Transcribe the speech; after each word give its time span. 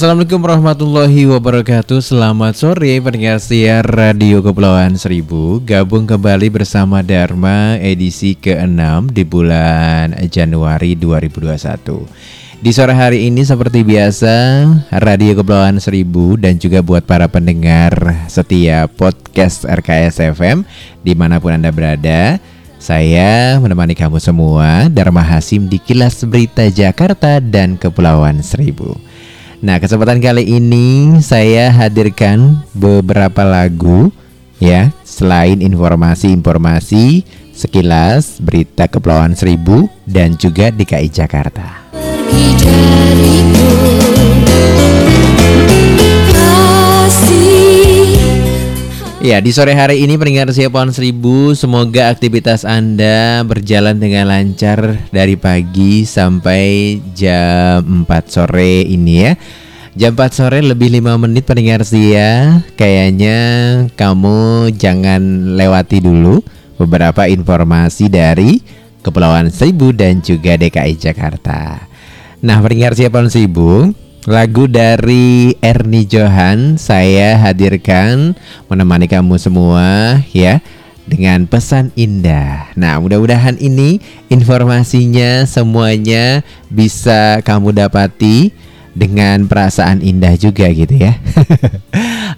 Assalamualaikum 0.00 0.40
warahmatullahi 0.40 1.28
wabarakatuh. 1.28 2.00
Selamat 2.00 2.56
sore 2.56 2.96
pendengar 3.04 3.36
siar 3.36 3.84
Radio 3.84 4.40
Kepulauan 4.40 4.96
Seribu. 4.96 5.60
Gabung 5.60 6.08
kembali 6.08 6.48
bersama 6.48 7.04
Dharma 7.04 7.76
edisi 7.76 8.32
ke-6 8.32 9.12
di 9.12 9.28
bulan 9.28 10.16
Januari 10.32 10.96
2021 10.96 12.64
Di 12.64 12.72
sore 12.72 12.96
hari 12.96 13.28
ini 13.28 13.44
seperti 13.44 13.84
biasa 13.84 14.64
Radio 15.04 15.36
Kepulauan 15.36 15.76
Seribu 15.76 16.40
dan 16.40 16.56
juga 16.56 16.80
buat 16.80 17.04
para 17.04 17.28
pendengar 17.28 17.92
setia 18.32 18.88
podcast 18.88 19.68
RKS 19.68 20.32
FM 20.32 20.64
Di 21.04 21.12
mana 21.12 21.36
pun 21.44 21.52
Anda 21.52 21.68
berada 21.68 22.40
saya 22.80 23.60
menemani 23.60 23.92
kamu 23.92 24.16
semua 24.16 24.88
Dharma 24.88 25.20
Hasim 25.20 25.68
di 25.68 25.76
Kilas 25.76 26.24
Berita 26.24 26.64
Jakarta 26.72 27.36
dan 27.36 27.76
Kepulauan 27.76 28.40
Seribu 28.40 29.09
Nah, 29.60 29.76
kesempatan 29.76 30.24
kali 30.24 30.56
ini 30.56 31.20
saya 31.20 31.68
hadirkan 31.68 32.64
beberapa 32.72 33.44
lagu 33.44 34.08
ya, 34.56 34.88
selain 35.04 35.60
informasi-informasi 35.60 37.28
sekilas 37.52 38.40
berita 38.40 38.88
Kepulauan 38.88 39.36
Seribu 39.36 39.84
dan 40.08 40.32
juga 40.40 40.72
DKI 40.72 41.12
Jakarta. 41.12 41.92
Ya, 49.30 49.38
di 49.38 49.54
sore 49.54 49.78
hari 49.78 50.02
ini 50.02 50.18
peringatan 50.18 50.50
siapaan 50.50 50.90
seribu 50.90 51.54
Semoga 51.54 52.10
aktivitas 52.10 52.66
Anda 52.66 53.46
berjalan 53.46 54.02
dengan 54.02 54.26
lancar 54.26 55.06
dari 55.14 55.38
pagi 55.38 56.02
sampai 56.02 56.98
jam 57.14 58.02
4 58.02 58.10
sore 58.26 58.82
ini 58.82 59.30
ya. 59.30 59.38
Jam 59.94 60.18
4 60.18 60.34
sore 60.34 60.58
lebih 60.66 60.90
5 60.98 61.14
menit 61.22 61.46
pendengar 61.46 61.86
setia. 61.86 62.58
Kayaknya 62.74 63.38
kamu 63.94 64.74
jangan 64.74 65.54
lewati 65.54 66.02
dulu 66.02 66.42
beberapa 66.82 67.30
informasi 67.30 68.10
dari 68.10 68.58
Kepulauan 68.98 69.54
Seribu 69.54 69.94
dan 69.94 70.26
juga 70.26 70.58
DKI 70.58 70.98
Jakarta. 70.98 71.86
Nah 72.42 72.58
pendengar 72.58 72.98
siapaan 72.98 73.30
seribu 73.30 73.94
Lagu 74.28 74.68
dari 74.68 75.56
Ernie 75.64 76.04
Johan 76.04 76.76
saya 76.76 77.40
hadirkan 77.40 78.36
menemani 78.68 79.08
kamu 79.08 79.40
semua 79.40 80.20
ya 80.36 80.60
dengan 81.08 81.48
pesan 81.48 81.88
indah. 81.96 82.68
Nah, 82.76 83.00
mudah-mudahan 83.00 83.56
ini 83.56 83.96
informasinya 84.28 85.48
semuanya 85.48 86.44
bisa 86.68 87.40
kamu 87.40 87.72
dapati 87.72 88.52
dengan 88.94 89.46
perasaan 89.46 90.02
indah 90.02 90.34
juga 90.40 90.66
gitu 90.70 90.94
ya. 90.96 91.16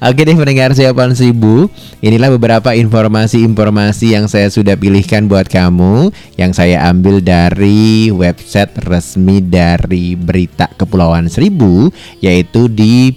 Oke 0.03 0.27
deh 0.27 0.35
mendengar 0.35 0.75
siapaan 0.75 1.15
Sibu 1.15 1.71
Inilah 2.03 2.35
beberapa 2.35 2.75
informasi-informasi 2.75 4.19
yang 4.19 4.27
saya 4.27 4.51
sudah 4.51 4.75
pilihkan 4.75 5.31
buat 5.31 5.47
kamu 5.47 6.11
Yang 6.35 6.59
saya 6.59 6.91
ambil 6.91 7.23
dari 7.23 8.11
website 8.11 8.75
resmi 8.83 9.39
dari 9.39 10.19
Berita 10.19 10.67
Kepulauan 10.75 11.31
Seribu 11.31 11.95
Yaitu 12.19 12.67
di 12.67 13.15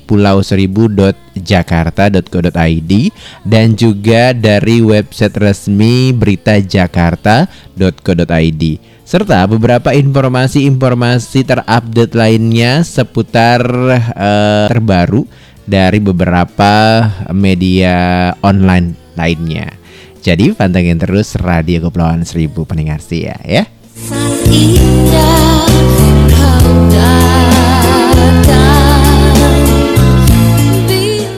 pulauseribu.jakarta.co.id 1.35 3.11
Dan 3.43 3.75
juga 3.75 4.31
dari 4.31 4.79
website 4.79 5.35
resmi 5.35 6.15
beritajakarta.co.id 6.15 8.63
serta 9.05 9.45
beberapa 9.45 9.93
informasi-informasi 9.93 11.45
terupdate 11.45 12.17
lainnya 12.17 12.81
seputar 12.81 13.61
uh, 13.61 14.65
terbaru 14.65 15.29
dari 15.61 16.01
beberapa 16.01 17.05
media 17.29 18.33
online 18.41 18.97
lainnya. 19.13 19.77
Jadi 20.25 20.57
pantengin 20.57 20.97
terus 20.97 21.37
Radio 21.37 21.85
Kepulauan 21.85 22.25
Seribu 22.25 22.65
pendengar 22.65 22.97
ya 23.13 23.37
ya. 23.45 23.69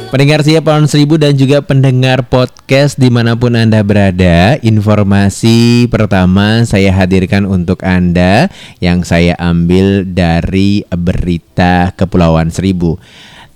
Pendengar 0.08 0.40
siap 0.40 0.64
pohon 0.64 0.88
seribu 0.88 1.20
dan 1.20 1.36
juga 1.36 1.60
pendengar 1.60 2.24
podcast 2.32 2.96
di 2.96 3.12
mana 3.12 3.36
pun 3.36 3.52
Anda 3.60 3.84
berada 3.84 4.56
Informasi 4.64 5.92
pertama 5.92 6.64
saya 6.64 6.96
hadirkan 6.96 7.44
untuk 7.44 7.84
Anda 7.84 8.48
Yang 8.80 9.12
saya 9.12 9.36
ambil 9.36 10.08
dari 10.08 10.88
berita 10.88 11.92
Kepulauan 11.92 12.56
Seribu 12.56 12.96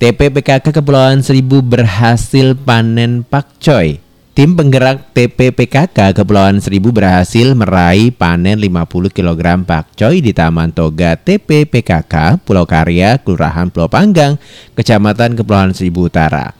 TPPKK 0.01 0.75
Kepulauan 0.75 1.21
Seribu 1.21 1.61
berhasil 1.61 2.57
panen 2.57 3.21
pakcoy. 3.21 4.10
Tim 4.31 4.55
penggerak 4.55 5.11
TPPKK 5.11 6.15
Kepulauan 6.15 6.63
Seribu 6.63 6.95
berhasil 6.95 7.51
meraih 7.51 8.15
panen 8.15 8.55
50 8.63 9.11
kg 9.11 9.59
pakcoy 9.67 10.23
di 10.23 10.31
Taman 10.31 10.71
Toga 10.71 11.19
TPPKK 11.19 12.39
Pulau 12.39 12.63
Karya, 12.63 13.19
Kelurahan 13.19 13.67
Pulau 13.67 13.91
Panggang, 13.91 14.39
Kecamatan 14.71 15.35
Kepulauan 15.35 15.75
Seribu 15.75 16.07
Utara. 16.07 16.55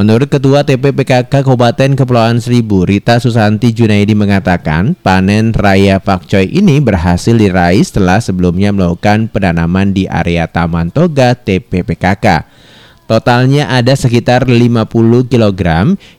Menurut 0.00 0.32
Ketua 0.32 0.64
TPPKK 0.64 1.28
Kabupaten 1.28 1.92
Kepulauan 1.92 2.40
Seribu, 2.40 2.88
Rita 2.88 3.20
Susanti 3.20 3.76
Junaidi 3.76 4.16
mengatakan 4.16 4.96
panen 4.96 5.52
raya 5.52 6.00
pakcoy 6.00 6.48
ini 6.48 6.80
berhasil 6.80 7.36
diraih 7.36 7.84
setelah 7.84 8.16
sebelumnya 8.24 8.72
melakukan 8.72 9.28
penanaman 9.28 9.92
di 9.92 10.08
area 10.08 10.48
Taman 10.48 10.88
Toga 10.88 11.36
TPPKK. 11.36 12.48
Totalnya 13.04 13.68
ada 13.68 13.92
sekitar 13.92 14.48
50 14.48 14.88
kg 15.28 15.62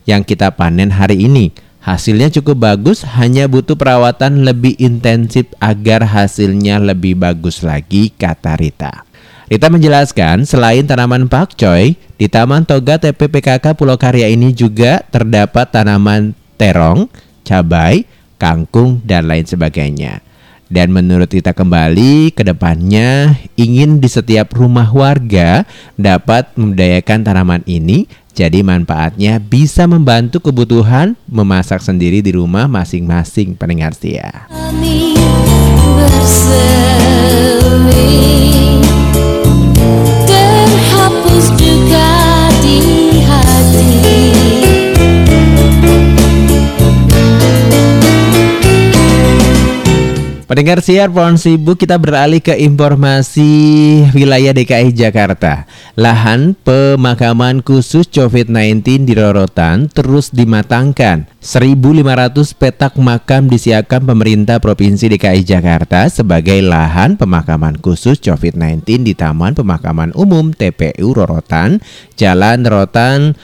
yang 0.05 0.21
kita 0.21 0.53
panen 0.53 0.93
hari 0.93 1.25
ini. 1.25 1.49
Hasilnya 1.81 2.33
cukup 2.33 2.65
bagus, 2.65 3.05
hanya 3.05 3.45
butuh 3.45 3.77
perawatan 3.77 4.41
lebih 4.41 4.73
intensif 4.81 5.45
agar 5.61 6.01
hasilnya 6.05 6.81
lebih 6.81 7.17
bagus 7.17 7.61
lagi, 7.61 8.09
kata 8.09 8.57
Rita. 8.57 9.05
Rita 9.45 9.69
menjelaskan, 9.69 10.49
selain 10.49 10.89
tanaman 10.89 11.29
pakcoy, 11.29 11.93
di 12.17 12.25
Taman 12.25 12.65
Toga 12.65 12.97
TPPKK 12.97 13.77
Pulau 13.77 14.01
Karya 14.01 14.33
ini 14.33 14.49
juga 14.49 15.05
terdapat 15.13 15.69
tanaman 15.69 16.33
terong, 16.57 17.05
cabai, 17.45 18.09
kangkung, 18.41 19.05
dan 19.05 19.29
lain 19.29 19.45
sebagainya. 19.45 20.25
Dan 20.65 20.89
menurut 20.89 21.29
kita 21.29 21.53
kembali 21.53 22.33
ke 22.33 22.41
depannya 22.41 23.37
ingin 23.53 24.01
di 24.01 24.09
setiap 24.09 24.57
rumah 24.57 24.89
warga 24.89 25.61
dapat 25.93 26.49
membudayakan 26.57 27.21
tanaman 27.21 27.61
ini 27.69 28.09
jadi 28.35 28.67
manfaatnya 28.67 29.39
bisa 29.39 29.87
membantu 29.87 30.43
kebutuhan 30.43 31.15
memasak 31.31 31.79
sendiri 31.79 32.19
di 32.19 32.35
rumah 32.35 32.67
masing-masing 32.67 33.55
pendengar 33.55 33.95
setia. 33.95 34.51
terhapus 40.27 41.47
juga 41.55 41.74
Pendengar 50.55 50.79
siar 50.79 51.11
Pohon 51.11 51.35
Sibuk 51.35 51.75
kita 51.75 51.99
beralih 51.99 52.39
ke 52.39 52.55
informasi 52.55 53.51
wilayah 54.15 54.55
DKI 54.55 54.95
Jakarta. 54.95 55.67
Lahan 55.99 56.55
pemakaman 56.55 57.59
khusus 57.59 58.07
COVID-19 58.07 59.03
di 59.03 59.19
Rorotan 59.19 59.91
terus 59.91 60.31
dimatangkan. 60.31 61.27
1.500 61.43 62.55
petak 62.55 62.95
makam 62.95 63.51
disiapkan 63.51 63.99
pemerintah 64.07 64.63
Provinsi 64.63 65.11
DKI 65.11 65.43
Jakarta 65.43 66.07
sebagai 66.07 66.63
lahan 66.63 67.19
pemakaman 67.19 67.75
khusus 67.83 68.15
COVID-19 68.23 69.03
di 69.03 69.11
Taman 69.11 69.59
Pemakaman 69.59 70.15
Umum 70.15 70.55
TPU 70.55 71.11
Rorotan, 71.11 71.83
Jalan 72.15 72.63
Rorotan 72.63 73.35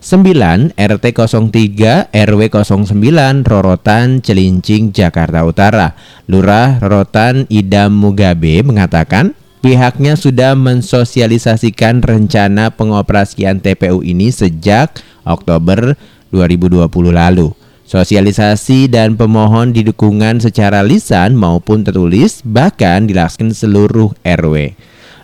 9 0.00 0.76
RT 0.76 1.04
03 1.16 2.12
RW 2.12 2.42
09 2.52 3.42
Rorotan 3.42 4.20
Celincing 4.20 4.92
Jakarta 4.92 5.42
Utara. 5.42 5.96
Lurah 6.28 6.78
Rorotan 6.78 7.48
Idam 7.48 7.96
Mugabe 7.96 8.60
mengatakan 8.60 9.32
pihaknya 9.64 10.14
sudah 10.14 10.54
mensosialisasikan 10.54 12.04
rencana 12.04 12.70
pengoperasian 12.70 13.58
TPU 13.64 14.04
ini 14.04 14.28
sejak 14.28 15.00
Oktober 15.24 15.96
2020 16.30 16.86
lalu. 17.10 17.50
Sosialisasi 17.86 18.90
dan 18.90 19.14
pemohon 19.14 19.70
didukungan 19.70 20.42
secara 20.42 20.82
lisan 20.82 21.38
maupun 21.38 21.86
tertulis 21.86 22.42
bahkan 22.42 23.06
dilaksanakan 23.06 23.54
seluruh 23.54 24.10
RW. 24.26 24.74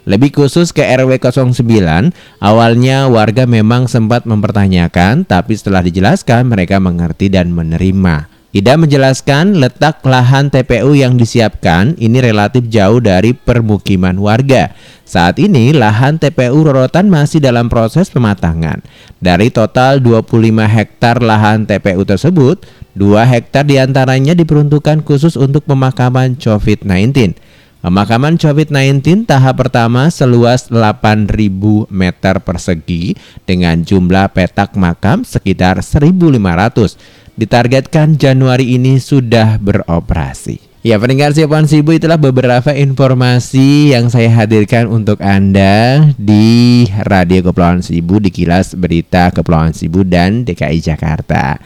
Lebih 0.02 0.34
khusus 0.34 0.75
ke 0.75 0.82
RW 0.82 1.22
09, 1.22 2.10
awalnya 2.43 3.06
warga 3.06 3.46
memang 3.46 3.87
sempat 3.87 4.26
mempertanyakan, 4.26 5.22
tapi 5.22 5.54
setelah 5.54 5.78
dijelaskan 5.87 6.50
mereka 6.50 6.82
mengerti 6.82 7.31
dan 7.31 7.54
menerima. 7.54 8.26
Ida 8.52 8.76
menjelaskan 8.76 9.56
letak 9.56 10.04
lahan 10.04 10.52
TPU 10.52 10.93
yang 10.93 11.16
disiapkan 11.16 11.96
ini 11.96 12.20
relatif 12.20 12.69
jauh 12.69 13.00
dari 13.00 13.32
permukiman 13.32 14.20
warga. 14.20 14.76
Saat 15.08 15.40
ini 15.40 15.72
lahan 15.72 16.20
TPU 16.20 16.60
Rorotan 16.60 17.08
masih 17.08 17.40
dalam 17.40 17.72
proses 17.72 18.12
pematangan. 18.12 18.84
Dari 19.25 19.48
total 19.48 20.05
25 20.05 20.69
hektar 20.69 21.25
lahan 21.25 21.64
TPU 21.64 22.05
tersebut, 22.05 22.60
2 22.93 23.25
hektar 23.25 23.64
di 23.64 23.81
antaranya 23.81 24.37
diperuntukkan 24.37 25.00
khusus 25.00 25.32
untuk 25.40 25.64
pemakaman 25.64 26.37
COVID-19. 26.37 27.51
Pemakaman 27.82 28.38
COVID-19 28.38 29.26
tahap 29.26 29.58
pertama 29.58 30.06
seluas 30.06 30.70
8.000 30.70 31.90
meter 31.90 32.38
persegi 32.38 33.19
dengan 33.43 33.82
jumlah 33.82 34.31
petak 34.31 34.79
makam 34.79 35.26
sekitar 35.26 35.82
1.500. 35.82 37.34
Ditargetkan 37.34 38.14
Januari 38.14 38.79
ini 38.79 39.02
sudah 39.02 39.58
beroperasi. 39.58 40.62
Ya 40.87 40.94
pendengar 41.02 41.34
siapaan 41.34 41.67
Sibu 41.67 41.99
itulah 41.99 42.23
beberapa 42.23 42.70
informasi 42.70 43.90
yang 43.90 44.06
saya 44.14 44.31
hadirkan 44.31 44.87
untuk 44.87 45.19
Anda 45.19 46.06
di 46.14 46.87
Radio 47.02 47.50
Kepulauan 47.50 47.82
Sibu 47.82 48.23
di 48.23 48.31
kilas 48.31 48.79
berita 48.79 49.34
Kepulauan 49.34 49.75
Sibu 49.75 50.06
dan 50.06 50.46
DKI 50.46 50.79
Jakarta. 50.79 51.58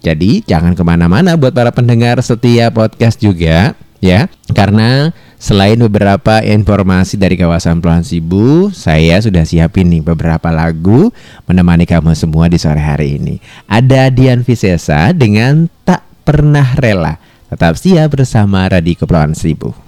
Jadi 0.00 0.48
jangan 0.48 0.72
ke 0.72 0.80
mana-mana 0.80 1.36
buat 1.36 1.52
para 1.52 1.76
pendengar 1.76 2.24
setia 2.24 2.72
podcast 2.72 3.20
juga 3.20 3.76
ya 4.00 4.32
karena 4.54 5.12
Selain 5.38 5.78
beberapa 5.78 6.42
informasi 6.42 7.14
dari 7.14 7.38
kawasan 7.38 7.78
Pulau 7.78 8.02
Sibu, 8.02 8.74
saya 8.74 9.22
sudah 9.22 9.46
siapin 9.46 9.86
nih 9.86 10.02
beberapa 10.02 10.50
lagu 10.50 11.14
menemani 11.46 11.86
kamu 11.86 12.10
semua 12.18 12.50
di 12.50 12.58
sore 12.58 12.82
hari 12.82 13.22
ini. 13.22 13.38
Ada 13.70 14.10
Dian 14.10 14.42
Visesa 14.42 15.14
dengan 15.14 15.70
Tak 15.86 16.02
Pernah 16.26 16.74
Rela. 16.74 17.22
Tetap 17.54 17.78
siap 17.78 18.18
bersama 18.18 18.66
Radio 18.66 18.98
Kepulauan 18.98 19.38
Seribu. 19.38 19.87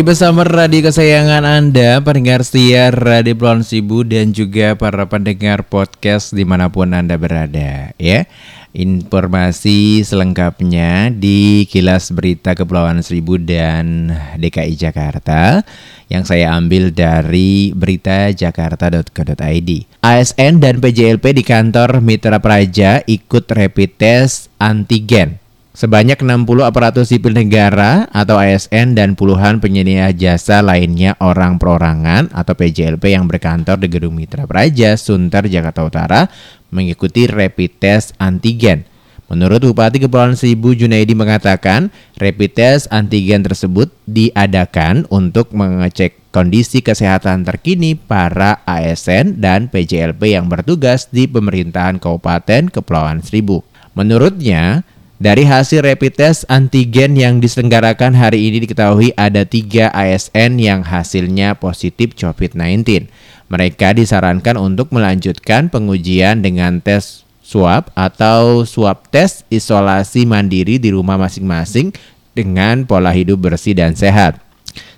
Lagi 0.00 0.16
bersama 0.16 0.48
radio 0.48 0.88
kesayangan 0.88 1.44
Anda, 1.44 2.00
pendengar 2.00 2.40
setia 2.40 2.88
Radio 2.88 3.36
Pulau 3.36 3.60
Sibu 3.60 4.00
dan 4.00 4.32
juga 4.32 4.72
para 4.72 5.04
pendengar 5.04 5.60
podcast 5.68 6.32
di 6.32 6.40
mana 6.40 6.72
pun 6.72 6.96
Anda 6.96 7.20
berada 7.20 7.92
ya. 8.00 8.24
Informasi 8.72 10.00
selengkapnya 10.00 11.12
di 11.12 11.68
Kilas 11.68 12.16
Berita 12.16 12.56
Kepulauan 12.56 13.04
Seribu 13.04 13.36
dan 13.36 14.16
DKI 14.40 14.72
Jakarta 14.80 15.68
yang 16.08 16.24
saya 16.24 16.56
ambil 16.56 16.96
dari 16.96 17.76
beritajakarta.co.id. 17.76 19.70
ASN 20.00 20.64
dan 20.64 20.80
PJLP 20.80 21.36
di 21.36 21.44
kantor 21.44 22.00
Mitra 22.00 22.40
Praja 22.40 23.04
ikut 23.04 23.44
rapid 23.52 24.00
test 24.00 24.48
antigen. 24.56 25.49
Sebanyak 25.80 26.20
60 26.20 26.44
aparatur 26.60 27.08
sipil 27.08 27.32
negara 27.32 28.04
atau 28.12 28.36
ASN 28.36 28.92
dan 28.92 29.16
puluhan 29.16 29.64
penyedia 29.64 30.12
jasa 30.12 30.60
lainnya 30.60 31.16
orang 31.24 31.56
perorangan 31.56 32.28
atau 32.36 32.52
PJLP 32.52 33.16
yang 33.16 33.24
berkantor 33.24 33.80
di 33.80 33.88
Gedung 33.88 34.12
Mitra 34.12 34.44
Praja, 34.44 35.00
Sunter, 35.00 35.48
Jakarta 35.48 35.80
Utara 35.80 36.28
mengikuti 36.68 37.24
rapid 37.24 37.80
test 37.80 38.12
antigen. 38.20 38.84
Menurut 39.32 39.64
Bupati 39.64 40.04
Kepulauan 40.04 40.36
Seribu 40.36 40.76
Junaidi 40.76 41.16
mengatakan, 41.16 41.88
rapid 42.20 42.52
test 42.52 42.84
antigen 42.92 43.40
tersebut 43.40 43.88
diadakan 44.04 45.08
untuk 45.08 45.56
mengecek 45.56 46.28
kondisi 46.28 46.84
kesehatan 46.84 47.48
terkini 47.48 47.96
para 47.96 48.60
ASN 48.68 49.40
dan 49.40 49.72
PJLP 49.72 50.36
yang 50.36 50.44
bertugas 50.44 51.08
di 51.08 51.24
pemerintahan 51.24 51.96
Kabupaten 51.96 52.68
Kepulauan 52.68 53.24
Seribu. 53.24 53.64
Menurutnya, 53.96 54.84
dari 55.20 55.44
hasil 55.44 55.84
rapid 55.84 56.16
test 56.16 56.48
antigen 56.48 57.12
yang 57.12 57.44
diselenggarakan 57.44 58.16
hari 58.16 58.48
ini 58.48 58.64
diketahui 58.64 59.12
ada 59.20 59.44
tiga 59.44 59.92
ASN 59.92 60.56
yang 60.56 60.80
hasilnya 60.80 61.60
positif 61.60 62.16
COVID-19. 62.16 63.04
Mereka 63.52 64.00
disarankan 64.00 64.56
untuk 64.56 64.88
melanjutkan 64.88 65.68
pengujian 65.68 66.40
dengan 66.40 66.80
tes 66.80 67.28
swab 67.44 67.92
atau 67.92 68.64
swab 68.64 69.12
tes 69.12 69.44
isolasi 69.52 70.24
mandiri 70.24 70.80
di 70.80 70.88
rumah 70.88 71.20
masing-masing 71.20 71.92
dengan 72.32 72.88
pola 72.88 73.12
hidup 73.12 73.44
bersih 73.44 73.76
dan 73.76 73.92
sehat. 73.92 74.40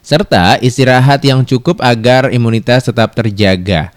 Serta 0.07 0.55
istirahat 0.63 1.19
yang 1.27 1.43
cukup 1.43 1.83
agar 1.83 2.31
imunitas 2.31 2.87
tetap 2.87 3.19
terjaga. 3.19 3.91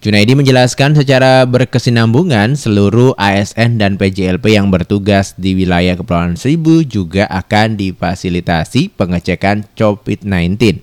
Junaidi 0.00 0.32
menjelaskan 0.32 0.96
secara 0.96 1.44
berkesinambungan 1.44 2.56
seluruh 2.56 3.12
ASN 3.20 3.76
dan 3.76 4.00
PJLP 4.00 4.56
yang 4.56 4.72
bertugas 4.72 5.36
di 5.36 5.52
wilayah 5.52 5.92
Kepulauan 5.92 6.40
Seribu 6.40 6.80
juga 6.88 7.28
akan 7.28 7.76
difasilitasi 7.76 8.96
pengecekan 8.96 9.68
COVID-19. 9.76 10.80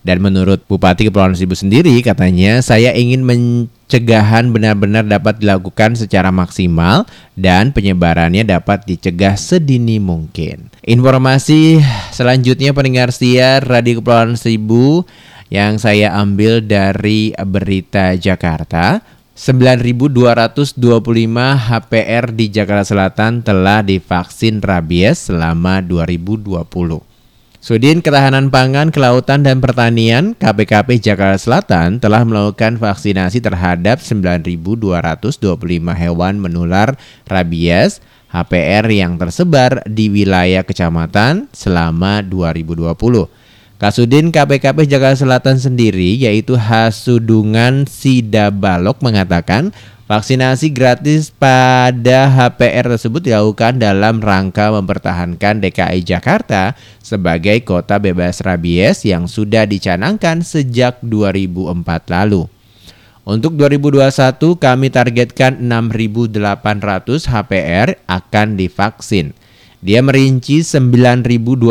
Dan 0.00 0.24
menurut 0.24 0.64
Bupati 0.64 1.04
Kepulauan 1.04 1.36
Seribu 1.36 1.60
sendiri 1.60 2.00
katanya 2.00 2.64
saya 2.64 2.96
ingin 2.96 3.28
pencegahan 3.28 4.48
benar-benar 4.48 5.04
dapat 5.04 5.44
dilakukan 5.44 6.00
secara 6.00 6.32
maksimal 6.32 7.04
dan 7.36 7.76
penyebarannya 7.76 8.48
dapat 8.48 8.88
dicegah 8.88 9.36
sedini 9.36 10.00
mungkin. 10.00 10.72
Informasi 10.88 11.84
selanjutnya 12.16 12.72
pendengar 12.72 13.12
setia 13.12 13.60
Radio 13.60 14.00
Kepulauan 14.00 14.40
Seribu 14.40 15.04
yang 15.48 15.80
saya 15.80 16.12
ambil 16.16 16.64
dari 16.64 17.32
Berita 17.36 18.16
Jakarta. 18.16 19.00
9.225 19.38 20.74
HPR 21.62 22.24
di 22.34 22.50
Jakarta 22.50 22.82
Selatan 22.82 23.38
telah 23.46 23.86
divaksin 23.86 24.58
rabies 24.58 25.30
selama 25.30 25.78
2020. 25.78 26.66
Sudin 27.62 28.02
Ketahanan 28.02 28.50
Pangan, 28.50 28.90
Kelautan 28.90 29.46
dan 29.46 29.62
Pertanian 29.62 30.34
KPKP 30.34 30.98
Jakarta 30.98 31.38
Selatan 31.38 32.02
telah 32.02 32.26
melakukan 32.26 32.82
vaksinasi 32.82 33.38
terhadap 33.38 34.02
9.225 34.02 35.38
hewan 35.94 36.34
menular 36.42 36.98
rabies 37.30 38.02
HPR 38.34 38.90
yang 38.90 39.22
tersebar 39.22 39.86
di 39.86 40.10
wilayah 40.10 40.66
kecamatan 40.66 41.46
selama 41.54 42.26
2020. 42.26 43.37
Kasudin 43.78 44.34
KPKP 44.34 44.90
Jakarta 44.90 45.22
Selatan 45.22 45.54
sendiri 45.54 46.18
yaitu 46.18 46.58
Hasudungan 46.58 47.86
Sidabalok 47.86 48.98
mengatakan 49.06 49.70
vaksinasi 50.10 50.74
gratis 50.74 51.30
pada 51.30 52.26
HPR 52.26 52.90
tersebut 52.98 53.22
dilakukan 53.22 53.78
dalam 53.78 54.18
rangka 54.18 54.74
mempertahankan 54.74 55.62
DKI 55.62 56.02
Jakarta 56.02 56.74
sebagai 56.98 57.62
kota 57.62 58.02
bebas 58.02 58.42
rabies 58.42 59.06
yang 59.06 59.30
sudah 59.30 59.62
dicanangkan 59.62 60.42
sejak 60.42 60.98
2004 61.06 62.10
lalu. 62.10 62.50
Untuk 63.22 63.54
2021 63.54 64.58
kami 64.58 64.90
targetkan 64.90 65.54
6.800 65.54 67.30
HPR 67.30 67.94
akan 68.10 68.58
divaksin. 68.58 69.38
Dia 69.78 70.02
merinci 70.02 70.66
9.225 70.66 71.62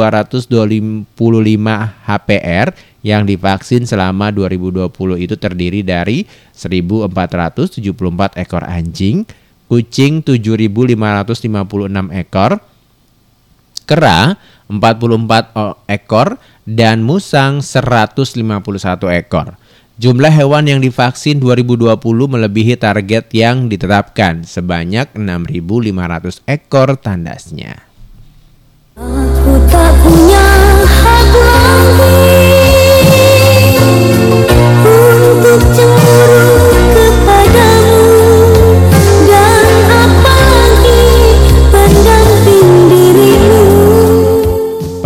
HPR 2.07 2.67
yang 3.03 3.27
divaksin 3.27 3.83
selama 3.83 4.31
2020 4.31 4.87
itu 5.19 5.35
terdiri 5.35 5.83
dari 5.83 6.23
1.474 6.55 7.11
ekor 8.39 8.63
anjing, 8.63 9.27
kucing 9.67 10.23
7.556 10.23 10.95
ekor, 12.15 12.63
kera 13.83 14.39
44 14.71 15.91
ekor, 15.91 16.39
dan 16.63 17.03
musang 17.03 17.59
151 17.59 19.19
ekor. 19.19 19.59
Jumlah 19.97 20.29
hewan 20.29 20.69
yang 20.69 20.77
divaksin 20.79 21.41
2020 21.41 21.97
melebihi 22.05 22.77
target 22.77 23.33
yang 23.35 23.65
ditetapkan 23.65 24.45
sebanyak 24.45 25.09
6.500 25.11 26.45
ekor 26.45 27.01
tandasnya. 27.01 27.86
Aku 29.57 29.65
tak 29.73 30.46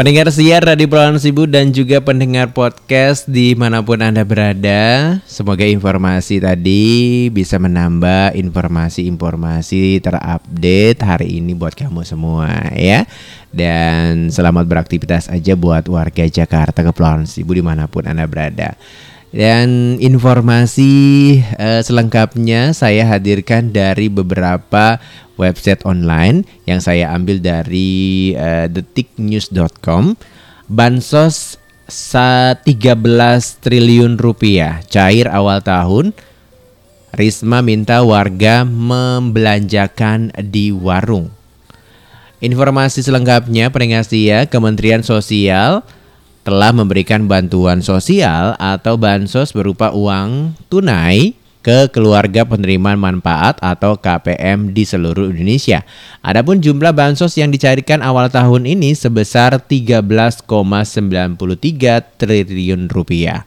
Pendengar 0.02 0.34
siar 0.34 0.66
Radio 0.66 0.90
Pulauan 0.90 1.22
Sibu 1.22 1.46
dan 1.46 1.78
juga 1.78 2.02
pendengar 2.02 2.58
podcast 2.58 3.30
di 3.30 3.54
mana 3.54 3.86
pun 3.86 4.02
Anda 4.02 4.26
berada 4.26 5.22
Semoga 5.30 5.62
informasi 5.62 6.42
tadi 6.42 7.30
bisa 7.30 7.62
menambah 7.62 8.34
informasi-informasi 8.34 10.02
terupdate 10.02 10.98
hari 11.06 11.38
ini 11.38 11.54
buat 11.54 11.78
kamu 11.78 12.02
semua 12.02 12.74
ya. 12.74 13.06
Dan 13.54 14.34
selamat 14.34 14.66
beraktivitas 14.66 15.30
aja 15.30 15.54
buat 15.54 15.86
warga 15.86 16.26
Jakarta 16.26 16.82
Kepulauan 16.82 17.30
Sibu 17.30 17.54
di 17.54 17.62
mana 17.62 17.86
pun 17.86 18.02
Anda 18.10 18.26
berada 18.26 18.74
dan 19.32 19.96
informasi 20.04 20.92
eh, 21.56 21.82
selengkapnya 21.82 22.76
saya 22.76 23.08
hadirkan 23.08 23.72
dari 23.72 24.12
beberapa 24.12 25.00
website 25.42 25.82
online 25.90 26.46
yang 26.70 26.78
saya 26.78 27.10
ambil 27.18 27.42
dari 27.42 28.32
uh, 28.38 28.70
detiknews.com. 28.70 30.14
Bansos 30.70 31.58
13 31.90 32.62
triliun 33.60 34.22
rupiah 34.22 34.86
cair 34.86 35.26
awal 35.28 35.66
tahun. 35.66 36.14
Risma 37.12 37.60
minta 37.60 38.00
warga 38.08 38.64
membelanjakan 38.64 40.32
di 40.48 40.72
warung. 40.72 41.28
Informasi 42.40 43.04
selengkapnya 43.04 43.68
pendengar 43.68 44.08
setia 44.08 44.48
Kementerian 44.48 45.04
Sosial 45.04 45.84
telah 46.42 46.74
memberikan 46.74 47.30
bantuan 47.30 47.86
sosial 47.86 48.58
atau 48.58 48.98
bansos 48.98 49.54
berupa 49.54 49.94
uang 49.94 50.58
tunai 50.68 51.38
ke 51.62 51.94
keluarga 51.94 52.42
penerima 52.42 52.98
manfaat 52.98 53.62
atau 53.62 53.94
KPM 53.94 54.74
di 54.74 54.82
seluruh 54.82 55.30
Indonesia. 55.30 55.86
Adapun 56.26 56.58
jumlah 56.58 56.90
bansos 56.90 57.38
yang 57.38 57.54
dicarikan 57.54 58.02
awal 58.02 58.34
tahun 58.34 58.66
ini 58.66 58.98
sebesar 58.98 59.62
13,93 59.62 60.50
triliun 62.18 62.90
rupiah. 62.90 63.46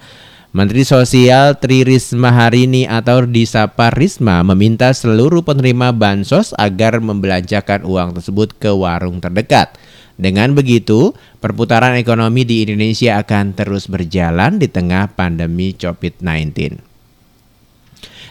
Menteri 0.55 0.87
Sosial 0.87 1.59
Tri 1.59 1.83
Risma 1.83 2.31
Harini 2.31 2.87
atau 2.87 3.27
disapa 3.27 3.91
Risma 3.91 4.47
meminta 4.47 4.95
seluruh 4.95 5.43
penerima 5.43 5.91
bansos 5.91 6.55
agar 6.55 7.03
membelanjakan 7.03 7.83
uang 7.83 8.15
tersebut 8.23 8.55
ke 8.63 8.71
warung 8.71 9.19
terdekat. 9.19 9.75
Dengan 10.15 10.55
begitu, 10.55 11.11
perputaran 11.43 11.99
ekonomi 11.99 12.47
di 12.47 12.63
Indonesia 12.63 13.19
akan 13.19 13.59
terus 13.59 13.91
berjalan 13.91 14.63
di 14.63 14.71
tengah 14.71 15.11
pandemi 15.11 15.75
COVID-19. 15.75 16.79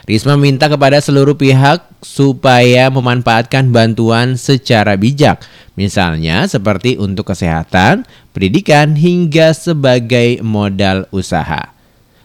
Risma 0.04 0.36
minta 0.36 0.68
kepada 0.68 1.00
seluruh 1.00 1.36
pihak 1.36 1.84
supaya 2.04 2.92
memanfaatkan 2.92 3.72
bantuan 3.72 4.36
secara 4.36 5.00
bijak, 5.00 5.48
misalnya 5.80 6.44
seperti 6.44 7.00
untuk 7.00 7.32
kesehatan, 7.32 8.04
pendidikan, 8.36 9.00
hingga 9.00 9.56
sebagai 9.56 10.44
modal 10.44 11.08
usaha. 11.16 11.72